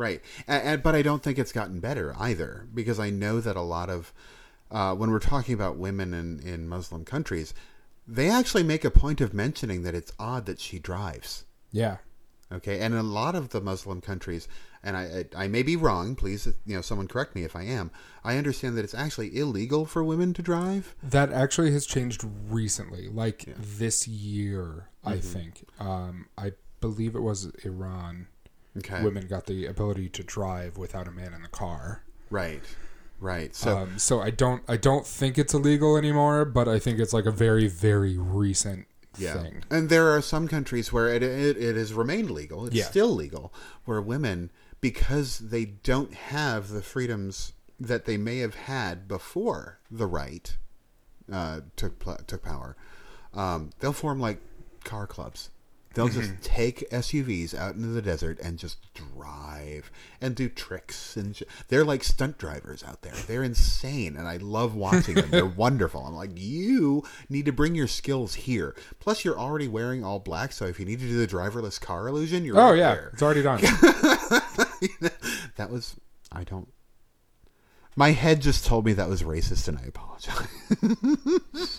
[0.00, 0.20] right.
[0.48, 3.60] And, and, but I don't think it's gotten better either because I know that a
[3.62, 4.12] lot of
[4.70, 7.54] uh, when we're talking about women in in Muslim countries,
[8.06, 11.44] they actually make a point of mentioning that it's odd that she drives.
[11.72, 11.98] Yeah.
[12.52, 14.48] Okay, and a lot of the Muslim countries,
[14.82, 16.16] and I, I I may be wrong.
[16.16, 17.92] Please, you know, someone correct me if I am.
[18.24, 20.96] I understand that it's actually illegal for women to drive.
[21.00, 25.20] That actually has changed recently, like this year, I Mm-hmm.
[25.32, 25.64] think.
[25.78, 28.26] Um, I believe it was Iran.
[28.78, 32.04] Okay, Women got the ability to drive without a man in the car.
[32.30, 32.62] right,
[33.18, 33.54] right.
[33.54, 37.12] So um, so I don't I don't think it's illegal anymore, but I think it's
[37.12, 38.86] like a very very recent
[39.18, 39.64] yeah, thing.
[39.70, 42.66] and there are some countries where it it, it has remained legal.
[42.66, 42.84] It's Yeah.
[42.84, 43.52] still legal
[43.86, 44.50] where women,
[44.80, 50.56] because they don't have the freedoms that they may have had before the right
[51.32, 52.76] uh, took took power,
[53.34, 54.38] um, they'll form like
[54.84, 55.50] car clubs.
[56.00, 56.42] They'll just mm-hmm.
[56.42, 61.84] take SUVs out into the desert and just drive and do tricks and sh- they're
[61.84, 63.12] like stunt drivers out there.
[63.12, 65.30] They're insane and I love watching them.
[65.30, 66.06] They're wonderful.
[66.06, 68.74] I'm like, you need to bring your skills here.
[68.98, 72.08] Plus, you're already wearing all black, so if you need to do the driverless car
[72.08, 73.10] illusion, you're Oh right yeah, there.
[73.12, 73.60] it's already done.
[75.56, 75.96] that was
[76.32, 76.68] I don't.
[77.94, 80.48] My head just told me that was racist, and I apologize.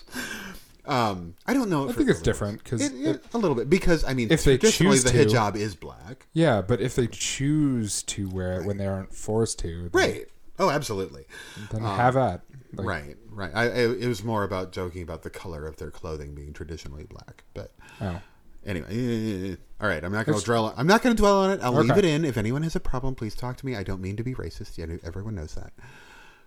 [0.86, 1.88] um, I don't know.
[1.88, 4.58] I think it's different because It- it- a little bit because I mean, If they
[4.58, 8.66] traditionally choose the to- hijab is black, yeah, but if they choose to wear it
[8.66, 10.26] when they aren't forced to, then, right?
[10.58, 11.24] Oh, absolutely.
[11.70, 12.42] then have at.
[12.74, 13.50] Like, right, right.
[13.54, 17.04] I, it, it was more about joking about the color of their clothing being traditionally
[17.04, 18.20] black, but Oh,
[18.64, 20.02] anyway, eh, all right.
[20.02, 20.72] I'm not going to dwell.
[20.76, 21.60] I'm not going to dwell on it.
[21.62, 22.24] I'll leave it in.
[22.24, 23.76] If anyone has a problem, please talk to me.
[23.76, 24.78] I don't mean to be racist.
[24.78, 25.72] Yeah, everyone knows that.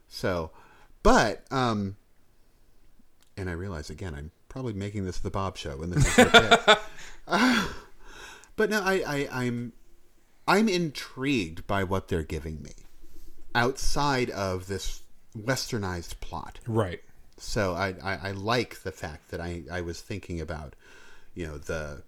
[0.08, 0.52] So,
[1.04, 1.96] but um,
[3.38, 6.76] and I realize again, I'm probably making this the Bob Show, and this is okay.
[7.28, 7.68] Uh,
[8.56, 9.74] but no, I, I, I'm,
[10.48, 12.72] I'm intrigued by what they're giving me
[13.54, 15.02] outside of this
[15.38, 16.60] westernized plot.
[16.68, 17.02] right.
[17.38, 20.74] So I, I, I like the fact that I, I was thinking about,
[21.34, 22.04] you know, the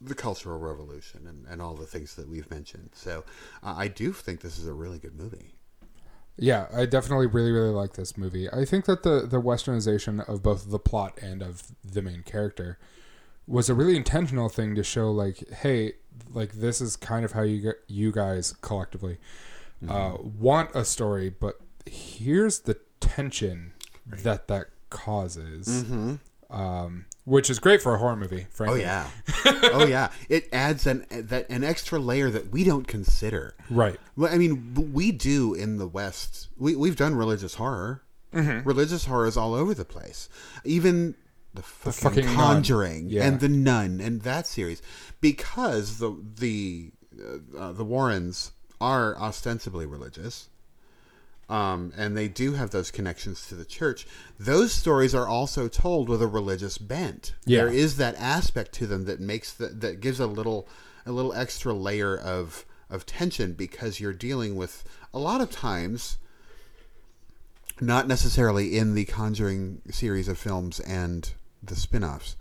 [0.00, 2.90] the Cultural Revolution and, and all the things that we've mentioned.
[2.94, 3.24] So
[3.62, 5.54] uh, I do think this is a really good movie.
[6.38, 8.48] Yeah, I definitely really really like this movie.
[8.50, 12.78] I think that the the westernization of both the plot and of the main character
[13.46, 15.94] was a really intentional thing to show like hey,
[16.32, 19.18] like this is kind of how you get, you guys collectively
[19.88, 23.72] uh, want a story, but here's the tension
[24.06, 25.84] that that causes.
[26.50, 29.08] Um, which is great for a horror movie, Oh yeah,
[29.44, 30.10] oh yeah.
[30.28, 33.54] It adds an that an extra layer that we don't consider.
[33.70, 33.98] Right.
[34.16, 36.48] Well, I mean, we do in the West.
[36.56, 38.02] We we've done religious horror.
[38.32, 40.28] Religious horror is all over the place.
[40.64, 41.14] Even
[41.54, 43.26] the fucking, fucking Conjuring Yeah.
[43.26, 44.82] and the Nun and that series,
[45.20, 46.92] because the the
[47.58, 50.50] uh, the Warrens are ostensibly religious.
[51.48, 54.06] Um, and they do have those connections to the church.
[54.38, 57.34] Those stories are also told with a religious bent.
[57.46, 57.64] Yeah.
[57.64, 60.68] There is that aspect to them that makes the, that gives a little
[61.06, 66.18] a little extra layer of of tension because you're dealing with a lot of times
[67.80, 71.32] not necessarily in the Conjuring series of films and
[71.62, 72.36] the spin-offs.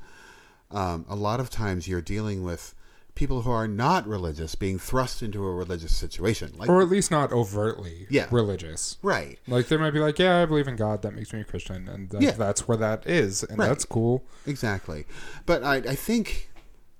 [0.72, 2.74] Um, a lot of times you're dealing with
[3.18, 6.53] people who are not religious being thrust into a religious situation.
[6.55, 8.28] Like or at least not overtly Yeah.
[8.32, 8.97] religious.
[9.01, 9.39] right.
[9.47, 11.01] Like they might be like, yeah, I believe in God.
[11.01, 12.32] That makes me a Christian, and that, Yeah.
[12.32, 13.68] that's where that is, and Right.
[13.68, 14.24] that's cool.
[14.45, 15.05] Exactly.
[15.47, 16.51] But I, I think,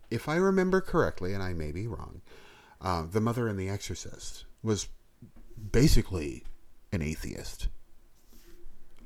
[0.10, 2.22] if I remember correctly, and I may be wrong,
[2.82, 4.88] uh, the mother in The Exorcist was
[5.72, 6.44] basically
[6.92, 7.68] an atheist.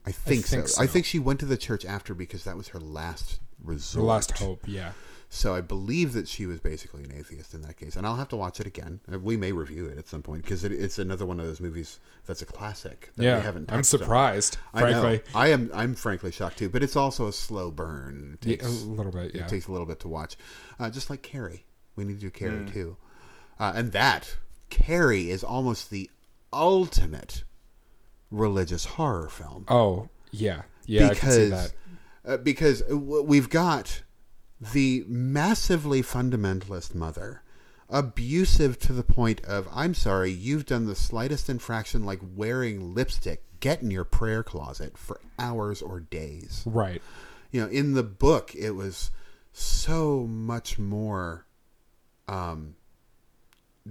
[0.05, 0.81] I think, think so.
[0.81, 4.05] I think she went to the church after because that was her last The resort.
[4.05, 4.93] last hope, yeah.
[5.33, 8.27] So I believe that she was basically an atheist in that case, and I'll have
[8.29, 8.99] to watch it again.
[9.09, 11.61] Uh, We may review it at some point because it, it's another one of those
[11.61, 13.71] movies that's a classic that Yeah, we haven't.
[13.71, 13.99] I'm touched on.
[14.01, 15.01] surprised, I know.
[15.01, 15.31] frankly.
[15.33, 15.71] I am.
[15.73, 18.37] I'm frankly shocked too, but it's also a slow burn.
[18.41, 19.43] It Yeah, takes, a little bit, yeah.
[19.43, 20.35] It takes a little bit to watch,
[20.81, 21.65] uh, just like Carrie.
[21.95, 22.73] We need to do Carrie Mm.
[22.73, 22.97] too,
[23.57, 24.35] uh, and that
[24.69, 26.09] Carrie is almost the
[26.51, 27.45] ultimate
[28.29, 31.73] religious horror film Oh, yeah, yeah, I can see that.
[32.25, 34.01] uh, because we've got
[34.61, 37.41] the massively fundamentalist mother
[37.89, 43.43] abusive to the point of i'm sorry you've done the slightest infraction like wearing lipstick.
[43.59, 46.63] Get in your prayer closet for hours or days.
[46.65, 47.01] Right.
[47.51, 49.11] you know in the book it was
[49.51, 51.45] so much more
[52.27, 52.75] um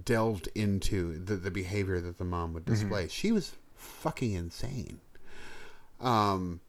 [0.05, 3.09] delved into the, the behavior that the mom would display.
[3.09, 5.01] She was fucking insane.
[6.01, 6.61] Um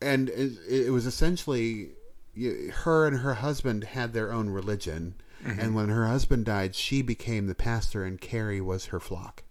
[0.00, 1.90] and it, it was essentially
[2.34, 7.00] you- her and her husband had their own religion and when her husband died she
[7.02, 9.42] became the pastor and carrie was her flock.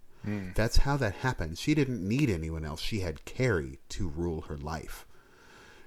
[0.54, 1.58] That's how that happened.
[1.58, 2.80] She didn't need anyone else.
[2.80, 5.06] She had carrie to rule her life.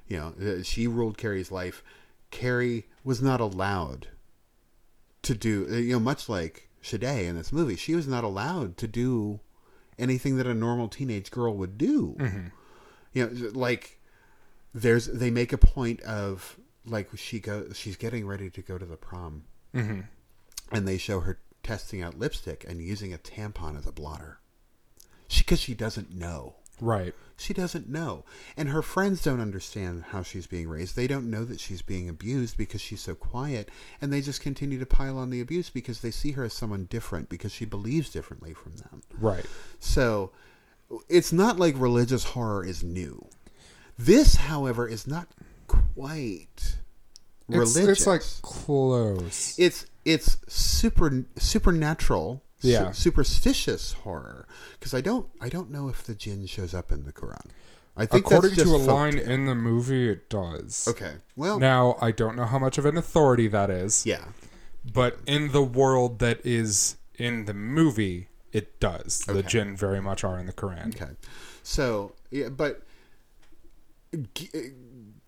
[0.07, 1.83] You know uh, she ruled carrie's life.
[2.31, 4.07] Carrie was not allowed
[5.21, 8.75] to do uh, you know much like Shade in this movie she was not allowed
[8.77, 9.39] to do
[9.97, 12.17] anything that a normal teenage girl would do.
[13.13, 13.99] You know like
[14.73, 18.85] there's they make a point of like she go she's getting ready to go to
[18.85, 19.43] the prom.
[19.73, 20.01] Hmm
[20.73, 24.39] and they show her testing out lipstick and using a tampon as a blotter.
[25.27, 26.55] She because she doesn't know.
[26.81, 27.13] Right.
[27.37, 28.25] she doesn't know.
[28.57, 30.95] And her friends don't understand how she's being raised.
[30.95, 33.69] They don't know that she's being abused because she's so quiet.
[34.01, 36.85] And they just continue to pile on the abuse because they see her as someone
[36.85, 39.03] different because she believes differently from them.
[39.19, 39.45] Right.
[39.79, 40.31] so
[41.07, 43.27] it's not like religious horror is new.
[43.97, 45.27] This, however, is not
[45.95, 46.77] quite
[47.47, 47.99] religious.
[47.99, 49.55] it's like close.
[49.57, 52.91] it's it's super supernatural, su- Yeah.
[52.91, 54.47] superstitious horror.
[54.79, 57.45] Because I don't I don't know if the jinn shows up in the Quran.
[57.95, 60.87] I think According to a folk line in the movie, it does.
[60.87, 64.25] Okay, well, Now, I don't know how much of an authority that is, yeah,
[64.91, 69.19] but in the world that is in the movie, it does.
[69.19, 70.95] The jinn very much are in the Quran.
[70.95, 71.11] Okay.
[71.61, 72.81] So, yeah, but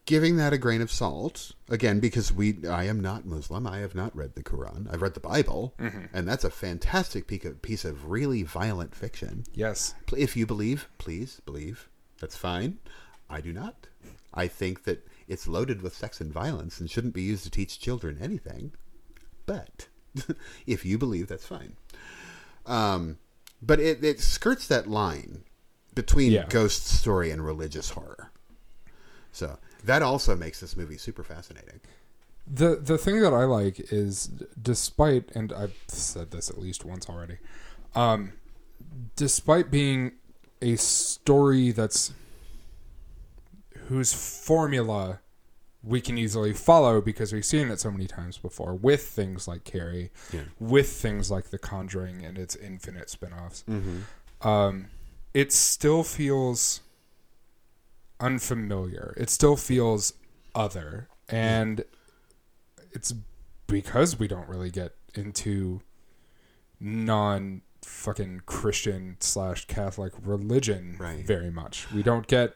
[0.05, 3.65] giving that a grain of salt again because we I am not Muslim.
[3.65, 4.91] I have not read the Quran.
[4.91, 5.73] I've read the Bible,
[6.13, 7.27] and that's a fantastic
[7.61, 9.43] piece of, really violent fiction.
[9.53, 9.95] Yes.
[10.15, 11.89] If you believe, please believe.
[12.19, 12.77] That's fine.
[13.29, 13.87] I do not.
[14.33, 17.79] I think that it's loaded with sex and violence and shouldn't be used to teach
[17.79, 18.73] children anything.
[19.45, 19.87] But
[20.67, 21.75] if you believe, that's fine.
[22.65, 23.17] Um,
[23.61, 25.43] but it, it skirts that line
[25.95, 26.45] between Yeah.
[26.47, 28.31] ghost story and religious horror.
[29.31, 31.79] So that also makes this movie super fascinating.
[32.47, 34.27] The the thing that I like is,
[34.61, 37.37] despite, and I've said this at least once already,
[37.95, 38.33] um,
[39.15, 40.11] despite being
[40.61, 42.13] a story that's
[43.87, 45.19] whose formula
[45.83, 49.63] we can easily follow because we've seen it so many times before with things like
[49.63, 50.41] Carrie, Yeah.
[50.59, 53.63] with things like The Conjuring and its infinite spin-offs.
[54.41, 54.87] Um,
[55.35, 56.81] it still feels
[58.19, 59.13] unfamiliar.
[59.17, 60.13] It still feels
[60.53, 61.83] other, and
[62.91, 63.13] it's
[63.67, 65.81] because we don't really get into
[66.79, 71.25] non fucking Christian slash Catholic religion Right.
[71.25, 71.91] very much.
[71.91, 72.55] We don't get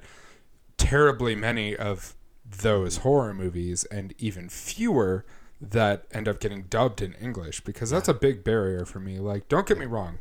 [0.77, 5.25] terribly many of those horror movies, and even fewer
[5.61, 9.19] that end up getting dubbed in English because that's a big barrier for me.
[9.19, 10.19] Like, don't get me wrong.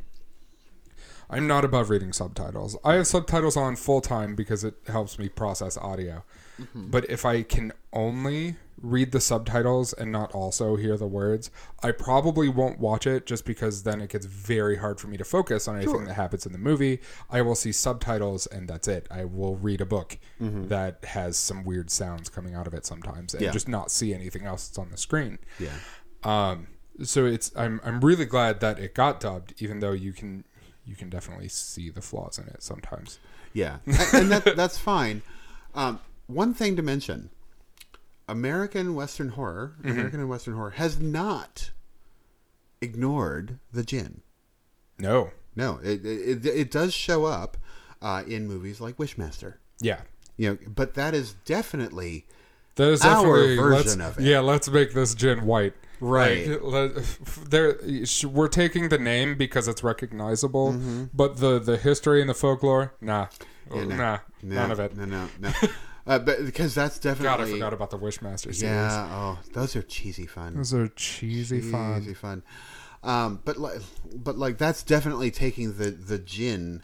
[1.30, 2.76] I'm not above reading subtitles.
[2.84, 6.24] I have subtitles on full time because it helps me process audio.
[6.60, 6.90] Mm-hmm.
[6.90, 11.50] But if I can only read the subtitles and not also hear the words,
[11.82, 15.24] I probably won't watch it just because then it gets very hard for me to
[15.24, 16.06] focus on anything Sure.
[16.06, 17.00] that happens in the movie.
[17.28, 19.06] I will see subtitles and that's it.
[19.10, 23.34] I will read a book that has some weird sounds coming out of it sometimes
[23.34, 23.44] and Mm-hmm.
[23.44, 23.52] Yeah.
[23.52, 25.38] just not see anything else that's on the screen.
[25.58, 25.70] Yeah.
[26.24, 26.68] Um,
[27.02, 30.44] so it's I'm I'm really glad that it got dubbed, even though you can
[30.88, 33.18] you can definitely see the flaws in it sometimes.
[33.52, 33.76] Yeah,
[34.12, 35.22] and that, that's fine.
[35.74, 37.30] Um, one thing to mention:
[38.28, 39.90] American Western horror, Mm-hmm.
[39.90, 41.70] American and Western horror, has not
[42.80, 44.20] ignored the jinn.
[44.98, 47.56] No, No, it it, it does show up
[48.02, 49.54] uh, in movies like Wishmaster.
[49.80, 50.00] yeah,
[50.36, 52.26] You know, but that is definitely
[52.76, 54.24] that is definitely, Our version of it.
[54.24, 55.74] Yeah, let's make this jinn white.
[56.00, 56.62] Right.
[56.62, 56.94] Like,
[57.48, 57.78] there,
[58.24, 60.72] we're taking the name because it's recognizable,
[61.12, 63.26] but the the history and the folklore, nah,
[63.70, 63.90] Mm-hmm.
[63.90, 63.96] Yeah, no.
[63.96, 64.96] nah, no, none of it.
[64.96, 65.52] No, no, no.
[66.06, 67.24] uh, but because that's definitely.
[67.38, 68.62] God, I forgot about the Wishmaster series.
[68.62, 69.08] yeah.
[69.12, 70.56] Oh, those are cheesy fun.
[70.56, 72.00] Those are cheesy fun.
[72.02, 72.42] Easy fun.
[73.02, 73.80] Um, but like,
[74.14, 76.82] but like that's definitely taking the the jinn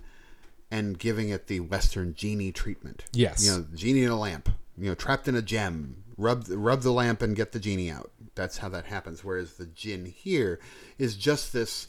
[0.70, 3.04] and giving it the Western genie treatment.
[3.12, 3.44] Yes.
[3.46, 4.50] you know, genie in a lamp.
[4.76, 6.03] You know, trapped in a gem.
[6.16, 8.10] Rub rub the lamp and get the genie out.
[8.34, 9.24] That's how that happens.
[9.24, 10.60] Whereas the jinn here
[10.98, 11.88] is just this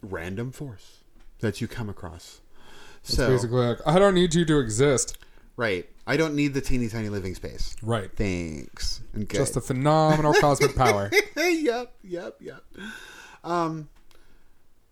[0.00, 0.98] random force
[1.40, 2.40] that you come across.
[3.02, 5.18] It's So basically like I don't need you to exist.
[5.56, 7.74] right, I don't need the teeny tiny living space.
[7.82, 8.10] Right.
[8.14, 9.00] Thanks.
[9.16, 9.38] Okay.
[9.38, 11.10] Just a phenomenal cosmic power.
[11.36, 12.62] yep, yep, yep.
[13.44, 13.88] Um,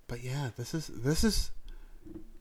[0.09, 1.53] but yeah, this is this is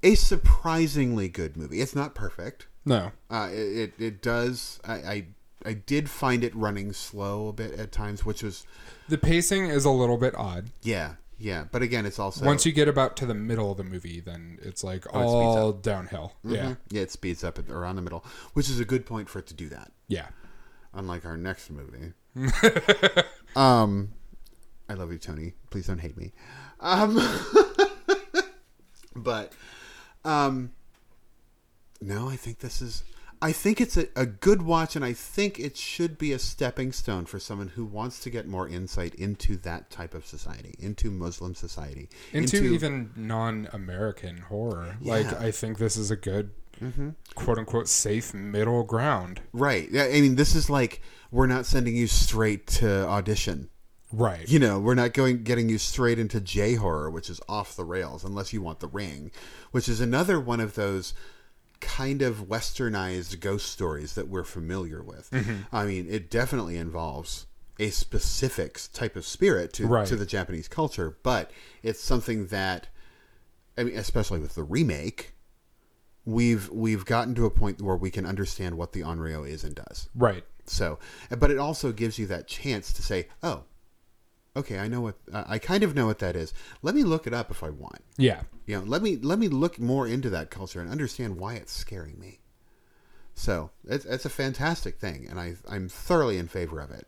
[0.04, 1.82] a surprisingly good movie.
[1.82, 2.68] It's not perfect.
[2.86, 3.12] No.
[3.30, 4.80] Uh, it, it it does.
[4.86, 5.26] I, I
[5.66, 8.66] I did find it running slow a bit at times, which was
[9.10, 10.70] The pacing is a little bit odd.
[10.82, 11.66] yeah, yeah.
[11.70, 14.58] But again, it's also Once you get about to the middle of the movie, then
[14.62, 16.34] it's like Oh, it all downhill.
[16.44, 16.64] Yeah.
[16.64, 16.78] Mhm.
[16.90, 18.24] yeah, it speeds up around the middle,
[18.54, 19.92] which is a good point for it to do that.
[20.08, 20.28] Yeah.
[20.94, 22.14] Unlike our next movie.
[23.56, 24.14] um,
[24.88, 25.54] I love you, Tony.
[25.70, 26.32] Please don't hate me.
[26.80, 27.16] Um,
[29.16, 29.54] but
[30.26, 30.72] um,
[32.02, 33.04] no, I think this is.
[33.42, 36.92] I think it's a, a good watch, and I think it should be a stepping
[36.92, 41.10] stone for someone who wants to get more insight into that type of society, into
[41.10, 44.98] Muslim society, Into, even non-American horror.
[45.02, 46.52] Like I think this is a good
[47.36, 49.42] quote unquote safe middle ground.
[49.54, 49.90] right.
[49.90, 51.02] Yeah, I mean, this is like
[51.32, 53.70] we're not sending you straight to audition.
[54.12, 54.48] Right.
[54.50, 57.86] You know, we're not going getting you straight into J horror, which is off the
[57.86, 59.32] rails, unless you want the ring,
[59.72, 61.14] which is another one of those
[61.80, 65.30] kind of westernized ghost stories that we're familiar with.
[65.32, 65.74] Mm-hmm.
[65.74, 67.46] I mean, it definitely involves
[67.80, 70.08] a specific type of spirit to Right.
[70.08, 71.52] to the Japanese culture, but
[71.84, 72.88] it's something that
[73.78, 75.36] I mean, especially with the remake,
[76.26, 79.76] we've we've gotten to a point where we can understand what the Onryo is and
[79.76, 80.10] does.
[80.14, 80.44] Right.
[80.66, 81.00] So,
[81.38, 83.64] but it also gives you that chance to say, "Oh,
[84.60, 86.54] okay, I know what uh, I kind of know what that is.
[86.82, 88.02] Let me look it up if I want.
[88.18, 88.42] Yeah.
[88.66, 91.74] You know, let me let me look more into that culture and understand why it's
[91.74, 92.40] scaring me."
[93.34, 97.08] So, it's it's a fantastic thing, and I I'm thoroughly in favor of it.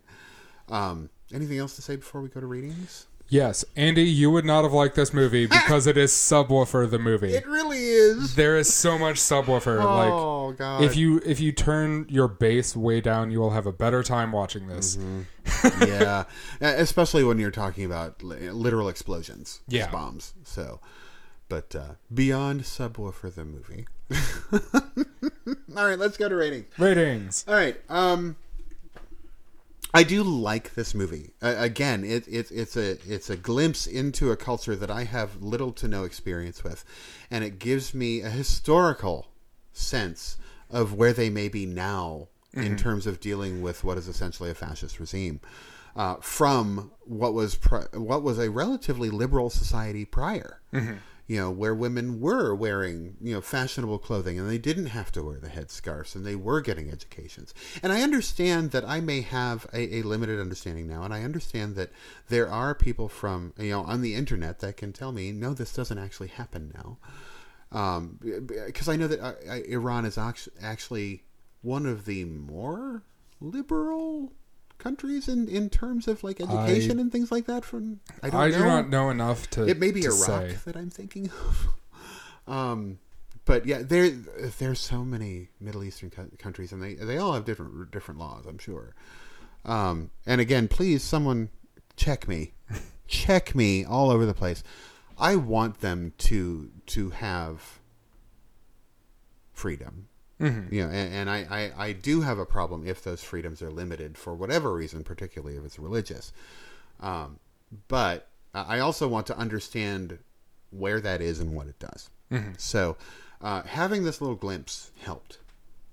[0.70, 3.08] Um, anything else to say before we go to readings?
[3.32, 7.34] Yes, Andy, you would not have liked this movie because it is subwoofer the movie.
[7.34, 8.36] It really is.
[8.36, 9.82] there is so much subwoofer.
[9.82, 10.84] oh like God!
[10.84, 14.34] if you if you turn your bass way down, you will have a better time
[14.34, 14.98] watching this.
[14.98, 15.84] Mm-hmm.
[15.88, 16.26] yeah,
[16.62, 19.90] especially when you're talking about literal explosions, Yeah.
[19.90, 20.34] bombs.
[20.44, 20.82] So,
[21.48, 23.88] but uh, beyond subwoofer the movie.
[25.78, 26.66] All right, let's go to ratings.
[26.78, 27.46] Ratings.
[27.48, 28.36] All right, um,
[29.94, 31.32] I do like this movie.
[31.42, 35.42] Uh, again, it, it it's a it's a glimpse into a culture that I have
[35.42, 36.86] little to no experience with,
[37.30, 39.28] and it gives me a historical
[39.74, 40.38] sense
[40.70, 44.54] of where they may be now in terms of dealing with what is essentially a
[44.54, 45.40] fascist regime.
[45.96, 50.62] Uh, from what was pri- what was a relatively liberal society prior,
[51.32, 55.24] you know, where women were wearing you know fashionable clothing and they didn't have to
[55.24, 57.54] wear the headscarves and they were getting educations.
[57.82, 61.78] And I understand that I may have a, a limited understanding now, and I understand
[61.78, 61.90] that
[62.28, 65.72] there are people from you know on the internet that can tell me no, this
[65.72, 66.98] doesn't actually happen now
[67.72, 71.24] because I know that uh, Iran is actually
[71.62, 73.04] one of the more
[73.40, 74.34] liberal
[74.82, 77.64] countries in, in terms of like education and things like that.
[77.64, 78.58] From I don't I know.
[78.58, 79.68] do not know enough to.
[79.68, 80.56] It may be Iraq say.
[80.66, 81.68] that I'm thinking of.
[82.48, 82.98] Um,
[83.46, 87.46] but yeah, there there's so many Middle Eastern co- countries, and they they all have
[87.46, 88.46] different different laws.
[88.48, 88.94] I'm sure.
[89.64, 91.50] Um, and again, please, someone
[91.96, 92.54] check me,
[93.08, 94.64] check me all over the place.
[95.20, 97.80] I want them to to have
[99.54, 100.08] freedom.
[100.42, 100.74] Mm-hmm.
[100.74, 103.70] You know, and, and I, I, I do have a problem if those freedoms are
[103.70, 106.34] limited for whatever reason, particularly if it's religious.
[107.00, 107.40] Um,
[107.88, 110.18] but I also want to understand
[110.72, 112.10] where that is and what it does.
[112.32, 112.52] Mm-hmm.
[112.58, 112.98] So
[113.42, 115.40] uh, having this little glimpse helped,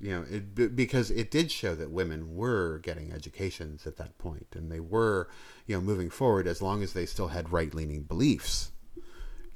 [0.00, 4.46] you know, it, because it did show that women were getting educations at that point,
[4.54, 5.28] and they were,
[5.66, 8.70] you know, moving forward as long as they still had right leaning beliefs.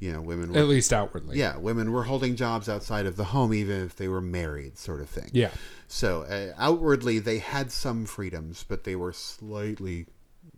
[0.02, 1.38] You know, women were At least outwardly.
[1.38, 5.00] yeah, women were holding jobs outside of the home, even if they were married, sort
[5.00, 5.30] of thing.
[5.32, 5.52] Yeah.
[5.86, 10.06] So uh, outwardly, they had some freedoms, but they were slightly,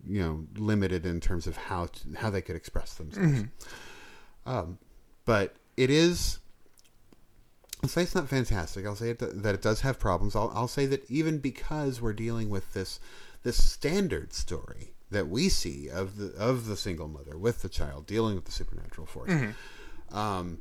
[0.03, 3.43] you know, limited in terms of how to, how they could express themselves.
[4.47, 4.79] Um,
[5.25, 6.39] but it is.
[7.83, 8.83] I'll say it's not fantastic.
[8.87, 10.35] I'll say it, that it does have problems.
[10.35, 12.99] I'll, I'll say that even because we're dealing with this
[13.43, 18.05] this standard story that we see of the of the single mother with the child
[18.07, 19.31] dealing with the supernatural force,
[20.11, 20.59] um,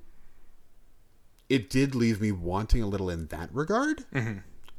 [1.48, 4.04] it did leave me wanting a little in that regard.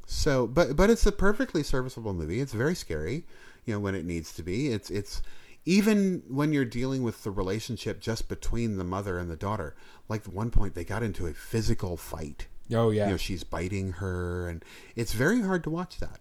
[0.06, 2.40] So, but but it's a perfectly serviceable movie.
[2.40, 3.24] It's very scary,
[3.64, 4.68] you know, when it needs to be.
[4.68, 5.20] It's it's
[5.64, 9.74] even when you're dealing with the relationship just between the mother and the daughter.
[10.08, 12.46] Like at one point, they got into a physical fight.
[12.72, 13.06] Oh yeah.
[13.06, 14.64] You know, she's biting her, and
[14.94, 16.20] it's very hard to watch that.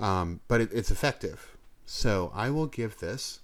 [0.00, 1.53] Um, but it, it's effective.
[1.86, 3.40] So I will give this.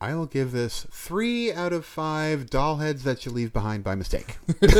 [0.00, 3.94] I will give this three out of five doll heads that you leave behind by
[3.94, 4.38] mistake.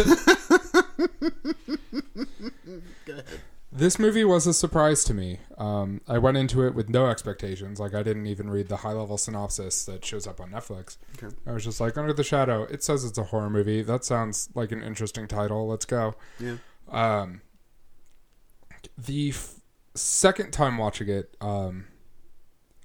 [3.72, 5.38] This movie was a surprise to me.
[5.56, 7.78] Um, I went into it with no expectations.
[7.78, 10.96] Like I didn't even read the high level synopsis that shows up on Netflix.
[11.16, 11.34] Okay.
[11.46, 12.64] I was just like, Under the Shadow.
[12.64, 13.82] It says it's a horror movie.
[13.82, 15.68] That sounds like an interesting title.
[15.68, 16.16] Let's go.
[16.40, 16.56] Yeah.
[16.90, 17.42] Um,
[18.98, 19.54] the f-
[19.94, 21.86] second time watching it, um,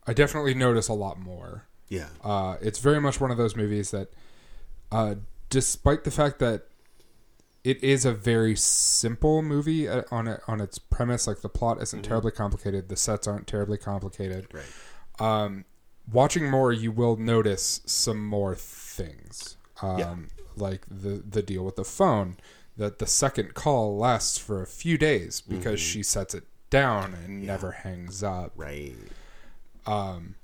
[0.08, 1.68] I definitely notice a lot more.
[1.89, 2.08] Yeah.
[2.24, 4.10] Uh, it's very much one of those movies that,
[4.91, 5.16] uh,
[5.50, 6.64] despite the fact that
[7.64, 11.82] it is a very simple movie uh, on it, on its premise, like the plot
[11.82, 14.48] isn't terribly complicated, the sets aren't terribly complicated.
[14.54, 14.66] Right.
[15.20, 15.66] Um,
[16.12, 20.16] watching more, you will notice some more things, um, Yeah.
[20.56, 22.38] like the the deal with the phone.
[22.78, 27.45] That the second call lasts for a few days because she sets it down and
[27.45, 28.95] never hangs up Right.
[29.88, 30.36] um,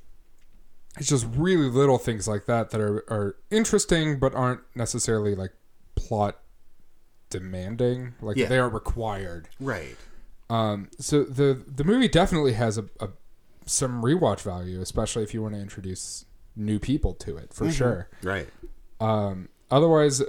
[0.97, 5.51] it's just really little things like that that are, are interesting but aren't necessarily like
[5.95, 6.39] plot
[7.29, 8.47] demanding like Yeah.
[8.47, 9.95] they are required Right.
[10.49, 13.09] um, so the the movie definitely has a, a
[13.65, 16.25] some rewatch value especially if you want to introduce
[16.55, 18.47] new people to it for sure Right.
[18.99, 20.21] um, otherwise,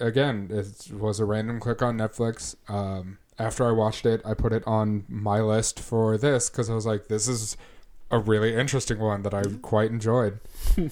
[0.00, 2.56] again, it was a random click on Netflix.
[2.68, 6.74] Um, after I watched it, I put it on my list for this because I
[6.74, 7.56] was like, this is
[8.10, 10.38] a really interesting one that I quite enjoyed.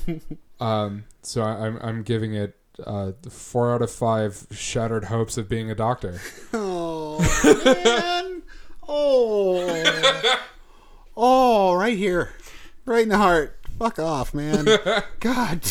[0.61, 5.49] um, so I, I'm, I'm giving it uh, four out of five shattered hopes of
[5.49, 6.21] being a doctor.
[6.55, 7.19] Oh
[7.65, 8.43] man.
[8.89, 10.41] Oh.
[11.17, 12.31] Oh, right here.
[12.85, 13.59] Right in the heart.
[13.79, 14.67] Fuck off, man.
[15.21, 15.63] God.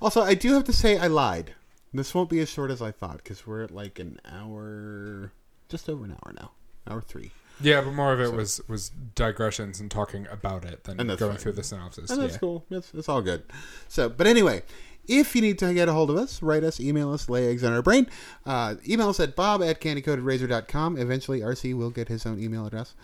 [0.00, 1.54] Also, I do have to say I lied.
[1.92, 5.32] This won't be as short as I thought because we're at like an hour,
[5.68, 6.52] just over an hour now.
[6.88, 7.32] Hour three.
[7.60, 11.36] Yeah, but more of it was was digressions and talking about it than going fine.
[11.36, 12.10] through the synopsis.
[12.10, 12.38] And that's yeah.
[12.38, 12.64] cool.
[12.70, 13.42] It's, that's all good.
[13.88, 14.62] So, but anyway,
[15.08, 17.64] if you need to get a hold of us, write us, email us, lay eggs
[17.64, 18.06] on our brain.
[18.46, 20.98] Uh, email us at bob at candycoatedrazor.com.
[20.98, 22.94] Eventually, RC will get his own email address.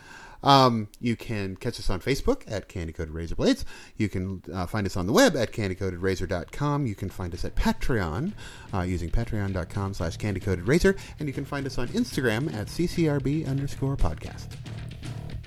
[0.45, 3.65] Um, you can catch us on Facebook at Candy Coated Razor Blades.
[3.97, 6.87] You can uh, find us on the web at candycoatedrazor.com.
[6.87, 8.33] You can find us at Patreon
[8.73, 10.97] uh, using patreon.com slash candycoatedrazor.
[11.19, 14.47] And you can find us on Instagram at ccrb underscore podcast.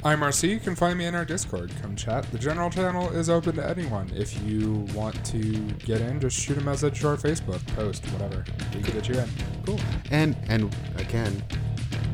[0.07, 0.47] I'm RC.
[0.49, 1.69] You can find me in our Discord.
[1.81, 2.23] Come chat.
[2.31, 4.09] The general channel is open to anyone.
[4.15, 5.39] If you want to
[5.85, 8.45] get in, just shoot a message to our Facebook post, whatever.
[8.73, 9.27] We can get you in.
[9.65, 9.79] Cool.
[10.09, 11.43] And and again,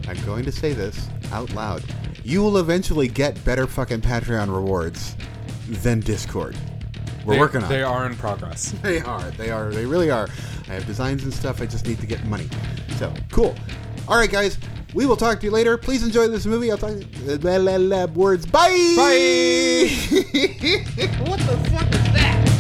[0.07, 1.83] I'm going to say this out loud.
[2.23, 5.15] You will eventually get better fucking Patreon rewards
[5.69, 6.57] than Discord.
[7.25, 7.83] We're They- working on They it.
[7.83, 8.73] are in progress.
[8.81, 9.29] They are.
[9.37, 9.69] They are.
[9.69, 10.27] They really are.
[10.67, 11.61] I have designs and stuff.
[11.61, 12.49] I just need to get money.
[12.97, 13.53] So cool.
[14.08, 14.58] All right, guys.
[14.93, 15.78] We will talk to you later.
[15.78, 16.72] Please enjoy this movie.
[16.72, 18.08] I'll talk to you.
[18.16, 18.45] Words.
[18.45, 18.93] Bye.
[18.95, 19.89] Bye.
[21.26, 22.53] what the fuck is that?